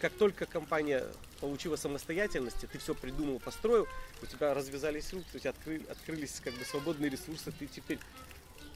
Как 0.00 0.12
только 0.12 0.46
компания 0.46 1.04
получила 1.40 1.76
самостоятельность, 1.76 2.64
и 2.64 2.66
ты 2.66 2.78
все 2.78 2.94
придумал, 2.94 3.38
построил, 3.38 3.86
у 4.22 4.26
тебя 4.26 4.54
развязались 4.54 5.12
руки, 5.12 5.26
у 5.34 5.38
тебя 5.38 5.50
откры- 5.50 5.90
открылись 5.90 6.40
как 6.42 6.54
бы 6.54 6.64
свободные 6.64 7.10
ресурсы, 7.10 7.52
ты 7.52 7.66
теперь 7.66 7.98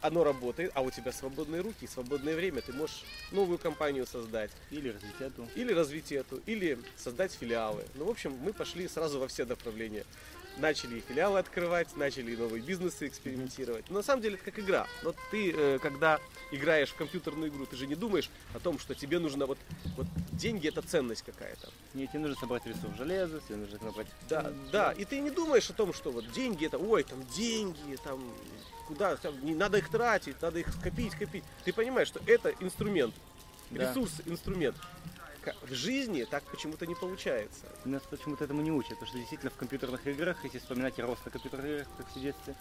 оно 0.05 0.23
работает, 0.23 0.71
а 0.75 0.83
у 0.83 0.91
тебя 0.91 1.13
свободные 1.13 1.63
руки, 1.63 1.87
свободное 1.87 2.37
время, 2.37 2.61
ты 2.61 2.75
можешь 2.75 3.05
новую 3.33 3.59
компанию 3.59 4.07
создать, 4.07 4.51
Или 4.71 4.91
развить 4.91 5.19
эту? 5.19 5.49
или 5.55 5.73
развить 5.73 6.13
эту, 6.13 6.43
или 6.45 6.79
создать 6.97 7.33
филиалы. 7.33 7.85
Ну, 7.95 8.05
в 8.05 8.11
общем, 8.11 8.37
мы 8.43 8.53
пошли 8.53 8.87
сразу 8.87 9.19
во 9.19 9.29
все 9.29 9.47
направления. 9.47 10.05
Начали 10.59 10.99
и 10.99 11.01
филиалы 11.01 11.41
открывать, 11.41 11.97
начали 11.97 12.31
и 12.33 12.37
новые 12.37 12.63
бизнесы 12.63 13.09
экспериментировать. 13.09 13.87
Но 13.91 13.97
на 13.97 14.03
самом 14.05 14.23
деле 14.23 14.37
это 14.37 14.45
как 14.45 14.59
игра. 14.61 14.87
Вот 15.03 15.17
ты, 15.33 15.53
э, 15.53 15.79
когда 15.83 16.21
играешь 16.53 16.91
в 16.91 16.95
компьютерную 16.95 17.51
игру, 17.51 17.67
ты 17.67 17.75
же 17.77 17.89
не 17.89 17.97
думаешь 17.97 18.31
о 18.55 18.61
том, 18.61 18.79
что 18.79 18.95
тебе 18.95 19.19
нужно 19.19 19.47
вот, 19.47 19.59
вот 19.97 20.07
деньги 20.33 20.69
это 20.69 20.81
ценность 20.81 21.23
какая-то. 21.23 21.71
Нет, 21.95 22.11
тебе 22.11 22.21
нужно 22.21 22.37
собрать 22.37 22.65
ресурс 22.67 22.97
железа, 22.97 23.41
тебе 23.49 23.57
нужно 23.57 23.79
собрать... 23.81 24.07
Да, 24.29 24.53
да. 24.71 24.93
И 24.93 25.05
ты 25.05 25.19
не 25.19 25.31
думаешь 25.31 25.69
о 25.71 25.73
том, 25.73 25.93
что 25.93 26.13
вот 26.13 26.31
деньги 26.31 26.67
это, 26.67 26.79
ой, 26.79 27.03
там 27.03 27.25
деньги, 27.37 27.97
там 28.05 28.23
куда, 28.87 29.17
там, 29.17 29.35
не 29.45 29.55
надо 29.55 29.79
их 29.79 29.89
тратить, 29.89 30.41
надо 30.41 30.61
их 30.61 30.67
копить, 30.81 31.15
копить. 31.17 31.43
Ты 31.65 31.73
понимаешь, 31.73 32.09
что 32.09 32.21
это 32.27 32.55
инструмент, 32.61 33.15
Да. 33.71 33.91
ресурс, 33.91 34.13
инструмент. 34.27 34.77
В 35.63 35.75
жизни 35.75 36.25
так 36.25 36.43
почему-то 36.45 36.87
не 36.87 36.95
получается. 36.95 37.67
Нас 37.85 38.03
почему-то 38.09 38.45
этому 38.45 38.63
не 38.63 38.73
учат, 38.73 38.91
потому 38.91 39.09
что 39.09 39.19
действительно 39.19 39.51
в 39.51 39.57
компьютерных 39.57 40.07
играх, 40.07 40.37
если 40.45 40.59
вспоминать 40.59 40.99
рост 40.99 41.25
на 41.25 41.31
компьютерных 41.31 41.67
играх, 41.67 41.89
как 41.97 42.07
в 42.07 42.21
детстве, 42.21 42.55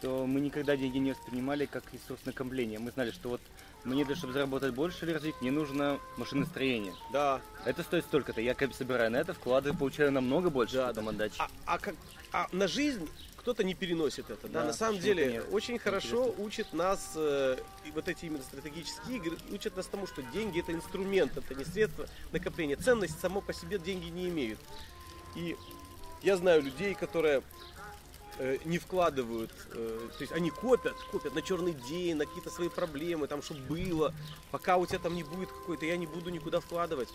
то 0.00 0.26
мы 0.26 0.40
никогда 0.40 0.76
деньги 0.76 0.98
не 0.98 1.12
воспринимали 1.12 1.66
как 1.66 1.82
ресурс 1.92 2.20
накопления. 2.24 2.78
Мы 2.78 2.90
знали, 2.90 3.10
что 3.10 3.30
вот 3.30 3.40
мне, 3.84 4.04
для 4.04 4.16
чтобы 4.16 4.32
заработать 4.32 4.74
больше 4.74 5.04
или 5.04 5.12
развить, 5.12 5.34
мне 5.40 5.50
нужно 5.50 5.98
машиностроение. 6.16 6.94
Да, 7.12 7.40
Это 7.64 7.82
стоит 7.82 8.04
столько-то. 8.04 8.40
Я 8.40 8.54
как 8.54 8.68
бы 8.68 8.74
собираю 8.74 9.10
на 9.10 9.16
это, 9.16 9.34
вкладываю, 9.34 9.76
получаю 9.78 10.12
намного 10.12 10.50
больше 10.50 10.76
Да, 10.76 10.88
потом 10.88 11.08
отдачи. 11.08 11.36
А, 11.38 11.48
а 11.66 11.78
как, 11.78 11.94
а 12.32 12.48
на 12.52 12.68
жизнь 12.68 13.08
кто-то 13.48 13.64
не 13.64 13.72
переносит 13.72 14.28
это. 14.28 14.46
Да, 14.48 14.60
Да, 14.60 14.66
на 14.66 14.72
самом 14.74 15.00
деле 15.00 15.32
нет. 15.32 15.46
очень 15.50 15.78
хорошо 15.78 16.24
Интересно. 16.24 16.44
учит 16.44 16.72
нас 16.74 17.12
э, 17.16 17.56
вот 17.94 18.06
эти 18.06 18.26
именно 18.26 18.42
стратегические 18.42 19.16
игры, 19.16 19.38
учат 19.50 19.74
нас 19.74 19.86
тому, 19.86 20.06
что 20.06 20.22
деньги 20.22 20.60
это 20.60 20.72
инструмент, 20.72 21.34
это 21.34 21.54
не 21.54 21.64
средство 21.64 22.06
накопления. 22.30 22.76
Ценность 22.76 23.18
само 23.18 23.40
по 23.40 23.54
себе 23.54 23.78
деньги 23.78 24.08
не 24.10 24.28
имеют. 24.28 24.58
И 25.34 25.56
я 26.22 26.36
знаю 26.36 26.60
людей, 26.62 26.92
которые 26.92 27.42
э, 28.36 28.58
не 28.66 28.76
вкладывают, 28.76 29.50
э, 29.72 30.08
то 30.18 30.20
есть 30.20 30.34
они 30.34 30.50
копят, 30.50 30.96
копят 31.10 31.34
на 31.34 31.40
черный 31.40 31.72
день, 31.72 32.16
на 32.16 32.26
какие-то 32.26 32.50
свои 32.50 32.68
проблемы, 32.68 33.28
там, 33.28 33.40
чтобы 33.40 33.60
было, 33.60 34.14
пока 34.50 34.76
у 34.76 34.84
тебя 34.84 34.98
там 34.98 35.14
не 35.14 35.22
будет 35.22 35.48
какой-то, 35.48 35.86
я 35.86 35.96
не 35.96 36.06
буду 36.06 36.28
никуда 36.28 36.60
вкладывать, 36.60 37.08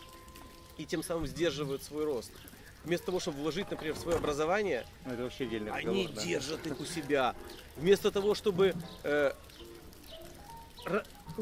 и 0.79 0.85
тем 0.85 1.03
самым 1.03 1.27
сдерживают 1.27 1.83
свой 1.83 2.05
рост. 2.05 2.31
Вместо 2.83 3.07
того, 3.07 3.19
чтобы 3.19 3.39
вложить, 3.39 3.69
например, 3.71 3.95
в 3.95 3.99
свое 3.99 4.17
образование, 4.17 4.85
Ну, 5.05 5.13
это 5.13 5.23
вообще 5.23 5.45
отдельный 5.45 5.71
они 5.71 5.85
разговор, 6.03 6.11
да. 6.15 6.23
держат 6.23 6.67
их 6.67 6.79
у 6.79 6.85
себя. 6.85 7.35
Вместо 7.77 8.11
того, 8.11 8.35
чтобы 8.35 8.75
э, 9.03 9.33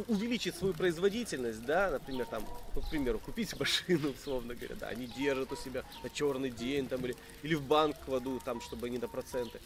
увеличить 0.08 0.56
свою 0.56 0.74
производительность, 0.74 1.64
да, 1.66 1.92
например, 1.92 2.26
там, 2.26 2.46
ну, 2.76 2.82
к 2.82 2.90
примеру, 2.90 3.20
купить 3.20 3.58
машину, 3.60 4.10
условно 4.12 4.56
говоря, 4.56 4.76
да, 4.76 4.88
они 4.88 5.08
держат 5.08 5.52
у 5.52 5.56
себя 5.56 5.84
на 6.04 6.10
черный 6.10 6.52
день 6.52 6.88
там 6.88 7.04
или, 7.06 7.16
или 7.44 7.56
в 7.56 7.64
банк 7.64 7.96
кладут 8.06 8.44
там, 8.44 8.62
чтобы 8.62 8.88
они 8.88 8.98
на 8.98 9.08
проценты. 9.08 9.60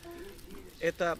Это 0.79 1.17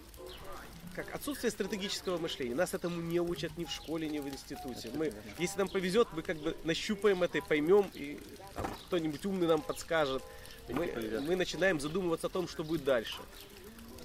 как 0.96 1.14
отсутствие 1.14 1.52
стратегического 1.52 2.18
мышления. 2.18 2.56
Нас 2.56 2.74
этому 2.74 3.02
не 3.02 3.20
учат 3.20 3.58
ни 3.58 3.66
в 3.66 3.70
школе, 3.70 4.08
ни 4.08 4.20
в 4.20 4.28
институте. 4.28 4.90
Мы, 4.94 5.14
если 5.38 5.60
нам 5.60 5.68
повезет, 5.68 6.08
мы 6.14 6.22
как 6.22 6.38
бы 6.38 6.56
нащупаем 6.64 7.22
это 7.24 7.38
и 7.38 7.42
поймем, 7.42 7.90
и 7.94 8.20
там, 8.54 8.66
кто-нибудь 8.88 9.26
умный 9.26 9.48
нам 9.48 9.62
подскажет. 9.62 10.24
Мы, 10.70 10.92
мы 11.28 11.36
начинаем 11.36 11.80
задумываться 11.80 12.28
о 12.28 12.30
том, 12.30 12.48
что 12.48 12.64
будет 12.64 12.84
дальше. 12.84 13.18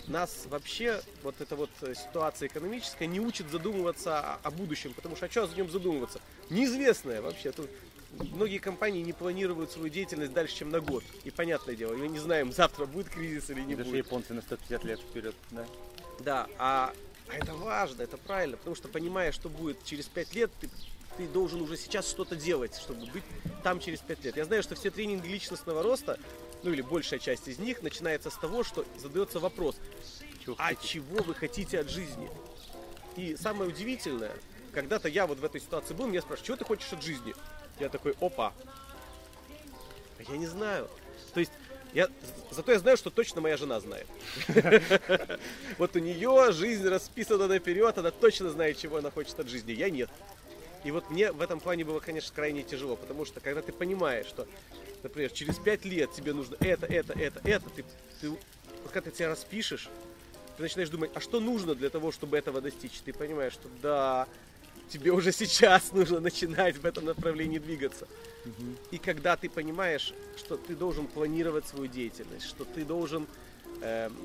Нас 0.09 0.47
вообще 0.47 1.01
вот 1.23 1.41
эта 1.41 1.55
вот 1.55 1.71
э, 1.83 1.95
ситуация 1.95 2.49
экономическая 2.49 3.07
не 3.07 3.21
учит 3.21 3.49
задумываться 3.51 4.19
о, 4.19 4.39
о 4.43 4.51
будущем, 4.51 4.93
потому 4.93 5.15
что 5.15 5.27
о 5.27 5.29
чем 5.29 5.45
о 5.45 5.57
нем 5.57 5.71
задумываться? 5.71 6.21
Неизвестное 6.49 7.23
вообще. 7.23 7.53
Тут 7.53 7.71
многие 8.19 8.59
компании 8.59 9.03
не 9.03 9.13
планируют 9.13 9.71
свою 9.71 9.89
деятельность 9.89 10.33
дальше, 10.33 10.57
чем 10.57 10.71
на 10.71 10.81
год. 10.81 11.05
И 11.25 11.31
понятное 11.31 11.77
дело, 11.77 11.95
мы 11.95 12.09
не 12.09 12.19
знаем, 12.19 12.53
завтра 12.53 12.87
будет 12.87 13.09
кризис 13.09 13.51
или 13.51 13.61
не 13.61 13.77
Даже 13.77 13.91
будет. 13.91 14.07
японцы 14.07 14.35
на 14.35 14.43
150 14.43 14.85
лет 14.85 15.01
вперед, 15.01 15.35
да. 15.51 15.65
Да, 16.21 16.49
а, 16.59 16.93
а 17.29 17.35
это 17.35 17.55
важно, 17.55 18.03
это 18.03 18.17
правильно, 18.17 18.57
потому 18.57 18.77
что 18.77 18.89
понимая, 18.89 19.33
что 19.33 19.49
будет 19.49 19.83
через 19.85 20.07
5 20.07 20.35
лет, 20.35 20.51
ты, 20.61 20.69
ты 21.17 21.27
должен 21.29 21.63
уже 21.63 21.77
сейчас 21.77 22.09
что-то 22.09 22.37
делать, 22.37 22.77
чтобы 22.77 23.07
быть 23.07 23.25
там 23.63 23.81
через 23.81 24.01
5 24.01 24.25
лет. 24.25 24.37
Я 24.37 24.45
знаю, 24.45 24.63
что 24.63 24.75
все 24.75 24.91
тренинги 24.91 25.29
личностного 25.29 25.83
роста, 25.83 26.19
ну 26.63 26.73
или 26.73 26.83
большая 26.83 27.21
часть 27.21 27.49
из 27.49 27.59
них, 27.59 27.83
начинается 27.83 28.31
с 28.31 28.37
того, 28.37 28.63
что 28.65 28.85
задается 28.99 29.41
вопрос, 29.41 29.77
Чего 30.45 30.57
а 30.59 30.69
хотите? 30.69 30.89
чего 30.89 31.23
вы 31.23 31.35
хотите 31.35 31.81
от 31.81 31.89
жизни? 31.89 32.29
И 33.17 33.37
самое 33.37 33.71
удивительное, 33.71 34.33
когда-то 34.73 35.09
я 35.09 35.27
вот 35.27 35.39
в 35.39 35.45
этой 35.45 35.61
ситуации 35.61 35.95
был, 35.95 36.07
меня 36.07 36.21
спрашивают, 36.21 36.47
чего 36.47 36.57
ты 36.59 36.65
хочешь 36.65 36.93
от 36.93 37.03
жизни? 37.03 37.35
Я 37.79 37.89
такой, 37.89 38.15
опа, 38.21 38.53
а 40.19 40.23
я 40.31 40.37
не 40.37 40.47
знаю. 40.47 40.89
То 41.33 41.41
есть, 41.41 41.53
я, 41.93 42.09
зато 42.51 42.73
я 42.73 42.79
знаю, 42.79 42.97
что 42.97 43.11
точно 43.11 43.41
моя 43.41 43.57
жена 43.57 43.81
знает. 43.81 44.07
Вот 45.79 45.97
у 45.97 45.99
нее 45.99 46.53
жизнь 46.53 46.87
расписана 46.87 47.47
наперед, 47.47 47.97
она 47.99 48.11
точно 48.11 48.51
знает, 48.51 48.79
чего 48.79 48.99
она 48.99 49.11
хочет 49.11 49.39
от 49.41 49.49
жизни. 49.49 49.73
Я 49.73 49.91
нет. 49.91 50.11
И 50.85 50.91
вот 50.91 51.11
мне 51.11 51.33
в 51.33 51.41
этом 51.41 51.61
плане 51.61 51.85
было, 51.85 52.01
конечно, 52.01 52.33
крайне 52.35 52.63
тяжело, 52.63 52.97
потому 52.97 53.25
что 53.25 53.41
когда 53.41 53.61
ты 53.61 53.73
понимаешь, 53.73 54.27
что, 54.27 54.47
например, 55.03 55.31
через 55.31 55.57
пять 55.59 55.85
лет 55.85 56.13
тебе 56.13 56.33
нужно 56.33 56.57
это, 56.61 56.87
это, 56.87 57.13
это, 57.19 57.41
это, 57.45 57.71
ты, 57.71 57.85
ты, 58.21 58.31
вот 58.31 58.93
когда 58.93 59.11
ты 59.11 59.17
себя 59.17 59.29
распишешь, 59.29 59.89
ты 60.57 60.63
начинаешь 60.63 60.89
думать, 60.89 61.11
а 61.15 61.21
что 61.21 61.41
нужно 61.41 61.75
для 61.75 61.91
того, 61.91 62.13
чтобы 62.13 62.39
этого 62.39 62.61
достичь? 62.61 63.01
Ты 63.05 63.13
понимаешь, 63.13 63.53
что 63.53 63.69
да, 63.83 64.27
тебе 64.91 65.13
уже 65.13 65.33
сейчас 65.33 65.93
нужно 65.93 66.21
начинать 66.21 66.77
в 66.77 66.85
этом 66.85 67.05
направлении 67.05 67.59
двигаться. 67.59 68.07
И 68.91 68.99
когда 68.99 69.37
ты 69.37 69.49
понимаешь, 69.49 70.13
что 70.37 70.57
ты 70.57 70.75
должен 70.75 71.07
планировать 71.07 71.67
свою 71.67 71.87
деятельность, 71.87 72.47
что 72.47 72.65
ты 72.65 72.85
должен 72.85 73.27
эм, 73.83 74.17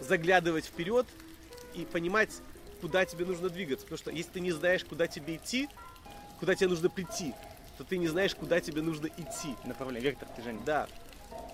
заглядывать 0.00 0.64
вперед 0.64 1.06
и 1.74 1.84
понимать, 1.84 2.30
куда 2.80 3.04
тебе 3.04 3.24
нужно 3.24 3.48
двигаться. 3.48 3.84
Потому 3.84 3.98
что 3.98 4.10
если 4.10 4.32
ты 4.32 4.40
не 4.40 4.52
знаешь, 4.52 4.84
куда 4.84 5.06
тебе 5.06 5.36
идти, 5.36 5.68
куда 6.40 6.54
тебе 6.54 6.68
нужно 6.68 6.88
прийти, 6.88 7.34
то 7.78 7.84
ты 7.84 7.98
не 7.98 8.08
знаешь, 8.08 8.34
куда 8.34 8.60
тебе 8.60 8.82
нужно 8.82 9.06
идти. 9.06 9.54
Направление, 9.64 10.10
вектор 10.10 10.28
движения. 10.34 10.62
Да. 10.64 10.88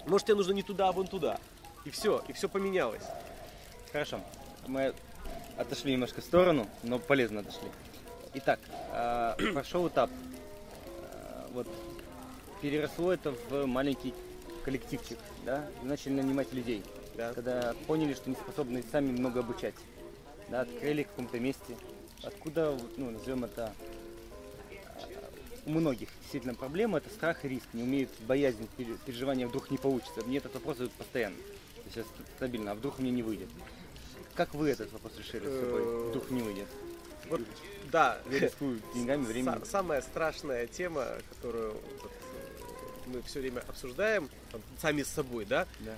Может, 0.07 0.27
тебе 0.27 0.37
нужно 0.37 0.53
не 0.53 0.63
туда, 0.63 0.89
а 0.89 0.93
вон 0.93 1.07
туда. 1.07 1.41
И 1.85 1.91
все, 1.91 2.23
и 2.29 2.33
все 2.33 2.49
поменялось. 2.49 3.05
Хорошо. 3.93 4.21
Мы 4.67 4.95
отошли 5.57 5.93
немножко 5.93 6.21
в 6.21 6.25
сторону, 6.25 6.69
но 6.83 6.99
полезно 6.99 7.41
отошли. 7.41 7.69
Итак, 8.35 8.61
а, 8.93 9.37
прошел 9.53 9.89
этап. 9.89 10.11
А, 11.03 11.49
Вот 11.53 11.67
переросло 12.61 13.13
это 13.13 13.33
в 13.51 13.67
маленький 13.67 14.13
коллективчик, 14.65 15.19
да? 15.45 15.67
И 15.83 15.87
начали 15.87 16.13
нанимать 16.15 16.53
людей. 16.53 16.83
Да. 17.17 17.33
Когда 17.33 17.75
поняли, 17.87 18.15
что 18.15 18.31
не 18.31 18.37
способны 18.37 18.85
сами 18.93 19.11
много 19.11 19.41
обучать. 19.41 19.75
Да, 20.51 20.63
открыли 20.63 21.05
в 21.05 21.09
каком-то 21.09 21.39
месте. 21.41 21.77
Откуда, 22.23 22.77
ну, 22.97 23.11
назовем 23.11 23.45
это, 23.45 23.73
а, 24.73 25.31
у 25.67 25.71
многих 25.71 26.09
действительно 26.23 26.55
проблема 26.55 26.99
это 26.99 27.11
страх 27.11 27.45
и 27.45 27.49
риск. 27.49 27.67
Не 27.73 27.83
умеют 27.83 28.11
боязнь, 28.27 28.69
пере- 28.77 28.97
переживания, 29.07 29.47
вдруг 29.47 29.71
не 29.71 29.79
получится. 29.79 30.23
Мне 30.27 30.39
этот 30.39 30.55
вопрос 30.55 30.77
задают 30.77 30.93
постоянно. 30.93 31.37
Я 31.95 32.05
стабильно, 32.37 32.73
а 32.73 32.75
вдруг 32.75 32.99
мне 32.99 33.11
не 33.11 33.23
выйдет. 33.23 33.49
Как 34.35 34.55
вы 34.55 34.69
этот 34.71 34.93
вопрос 34.93 35.13
решили 35.19 35.49
с 35.49 35.61
собой? 35.61 36.09
Вдруг 36.11 36.31
не 36.31 36.43
выйдет. 36.43 36.69
Вот, 37.29 37.41
да. 37.93 38.19
Я 38.31 38.39
рискую 38.41 38.81
деньгами, 38.95 39.25
временем. 39.25 39.53
Са- 39.55 39.67
Самая 39.67 40.03
страшная 40.03 40.67
тема, 40.67 41.07
которую 41.31 41.73
вот, 41.73 41.83
э, 42.05 43.09
мы 43.09 43.23
все 43.23 43.41
время 43.41 43.63
обсуждаем, 43.69 44.29
там, 44.53 44.61
сами 44.81 45.03
с 45.03 45.09
собой, 45.09 45.45
да, 45.45 45.67
Да. 45.81 45.95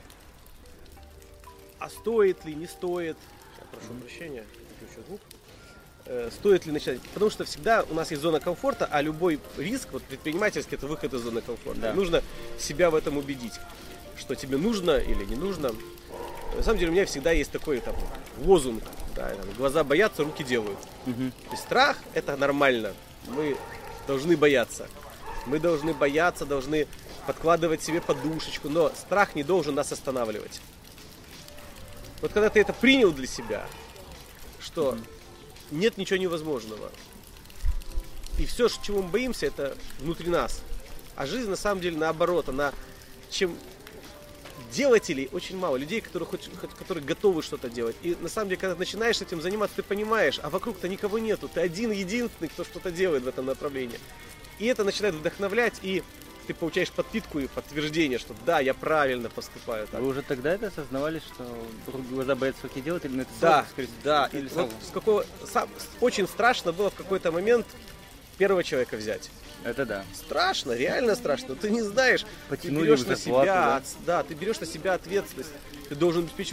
а 1.79 1.89
стоит 1.89 2.45
ли, 2.45 2.55
не 2.55 2.67
стоит, 2.67 3.17
я 3.59 3.65
прошу 3.71 3.95
прощения, 4.01 4.45
выключу 4.81 5.07
звук, 5.07 5.21
Э, 6.07 6.31
стоит 6.33 6.65
ли 6.65 6.73
начать, 6.73 7.01
потому 7.13 7.31
что 7.31 7.45
всегда 7.45 7.85
у 7.89 7.95
нас 7.95 8.11
есть 8.11 8.23
зона 8.23 8.41
комфорта, 8.41 8.89
а 8.91 9.03
любой 9.03 9.39
риск, 9.59 9.89
вот 9.93 10.03
предпринимательский, 10.05 10.77
это 10.77 10.87
выход 10.87 11.13
из 11.13 11.21
зоны 11.21 11.43
комфорта. 11.43 11.81
Да. 11.81 11.93
Нужно 11.95 12.23
себя 12.59 12.91
в 12.91 12.95
этом 12.95 13.19
убедить, 13.19 13.53
что 14.17 14.35
тебе 14.35 14.57
нужно 14.57 14.93
или 14.97 15.25
не 15.27 15.37
нужно. 15.37 15.73
На 16.57 16.63
самом 16.63 16.79
деле 16.79 16.91
у 16.91 16.95
меня 16.95 17.05
всегда 17.05 17.33
есть 17.33 17.51
такой 17.53 17.81
там, 17.81 17.95
лозунг, 18.39 18.83
да, 19.15 19.35
глаза 19.57 19.85
боятся, 19.85 20.25
руки 20.25 20.45
делают. 20.45 20.79
Мгм. 21.07 21.33
То 21.33 21.51
есть 21.51 21.63
страх 21.63 21.97
это 22.15 22.37
нормально. 22.37 22.95
Мы 23.27 23.57
должны 24.07 24.37
бояться. 24.37 24.89
Мы 25.47 25.59
должны 25.59 25.95
бояться, 25.95 26.47
должны 26.47 26.87
подкладывать 27.27 27.83
себе 27.83 28.01
подушечку, 28.01 28.69
но 28.69 28.91
страх 28.91 29.35
не 29.35 29.43
должен 29.43 29.75
нас 29.75 29.93
останавливать. 29.93 30.61
Вот 32.21 32.33
когда 32.33 32.51
ты 32.51 32.61
это 32.61 32.73
принял 32.73 33.13
для 33.13 33.27
себя, 33.27 33.67
что 34.61 34.99
нет 35.71 35.97
ничего 35.97 36.19
невозможного. 36.19 36.91
И 38.39 38.47
все, 38.47 38.69
чего 38.69 39.03
мы 39.03 39.09
боимся, 39.09 39.47
это 39.47 39.77
внутри 39.99 40.29
нас. 40.29 40.61
А 41.17 41.27
жизнь 41.27 41.51
на 41.51 41.57
самом 41.57 41.81
деле 41.81 41.99
наоборот, 41.99 42.49
она 42.49 42.73
чем 43.31 43.57
делателей 44.71 45.29
очень 45.33 45.57
мало, 45.57 45.77
людей, 45.77 46.01
которые, 46.01 46.27
хоть, 46.29 46.49
которые 46.79 47.05
готовы 47.05 47.43
что-то 47.43 47.69
делать. 47.69 47.97
И 48.03 48.17
на 48.21 48.29
самом 48.29 48.49
деле, 48.49 48.61
когда 48.61 48.75
ты 48.75 48.79
начинаешь 48.81 49.21
этим 49.21 49.41
заниматься, 49.43 49.77
ты 49.77 49.83
понимаешь, 49.83 50.39
а 50.43 50.51
вокруг-то 50.51 50.89
никого 50.89 51.19
нету. 51.19 51.49
Ты 51.53 51.61
один 51.61 51.91
единственный, 51.91 52.49
кто 52.49 52.65
что-то 52.65 52.91
делает 52.91 53.25
в 53.25 53.29
этом 53.29 53.47
направлении. 53.47 53.99
И 54.59 54.67
это 54.67 54.85
начинает 54.85 55.15
вдохновлять, 55.15 55.75
и 55.83 56.03
ты 56.47 56.55
получаешь 56.55 56.91
подпитку 56.91 57.39
и 57.39 57.47
подтверждение, 57.47 58.19
что 58.19 58.35
да, 58.45 58.61
я 58.61 58.75
правильно 58.75 59.31
поступаю. 59.31 59.87
Так. 59.87 60.01
Вы 60.01 60.09
уже 60.09 60.23
тогда 60.23 60.53
это 60.53 60.67
осознавали, 60.69 61.21
что 61.21 61.47
глаза 62.11 62.35
боятся 62.35 62.63
руки 62.65 62.81
делать, 62.81 63.05
или 63.05 63.13
на 63.17 63.21
это 63.23 63.31
Да, 63.41 63.49
сразу, 63.61 63.69
скорее 63.71 63.89
да. 64.05 64.29
или 64.33 64.49
сразу? 64.49 64.69
вот 64.69 64.73
с 64.89 64.91
какого, 64.91 65.27
сам- 65.51 65.69
очень 66.01 66.27
страшно 66.27 66.73
было 66.73 66.91
в 66.91 66.95
какой-то 66.95 67.31
момент 67.33 67.67
первого 68.41 68.65
человека 68.65 68.97
взять. 68.97 69.31
Это 69.65 69.85
да. 69.85 70.05
Страшно, 70.15 70.73
реально 70.73 71.15
страшно. 71.15 71.55
Ты 71.55 71.69
не 71.69 71.83
знаешь, 71.83 72.25
Потянули 72.49 72.85
ты 72.85 72.87
берешь 72.87 73.01
на 73.01 73.17
зарплату, 73.17 73.45
себя, 73.45 73.45
да? 73.45 73.83
да, 74.07 74.23
ты 74.23 74.33
берешь 74.33 74.61
на 74.61 74.67
себя 74.67 74.95
ответственность. 74.95 75.51
Ты 75.91 75.95
должен 75.95 76.23
обеспечивать 76.23 76.49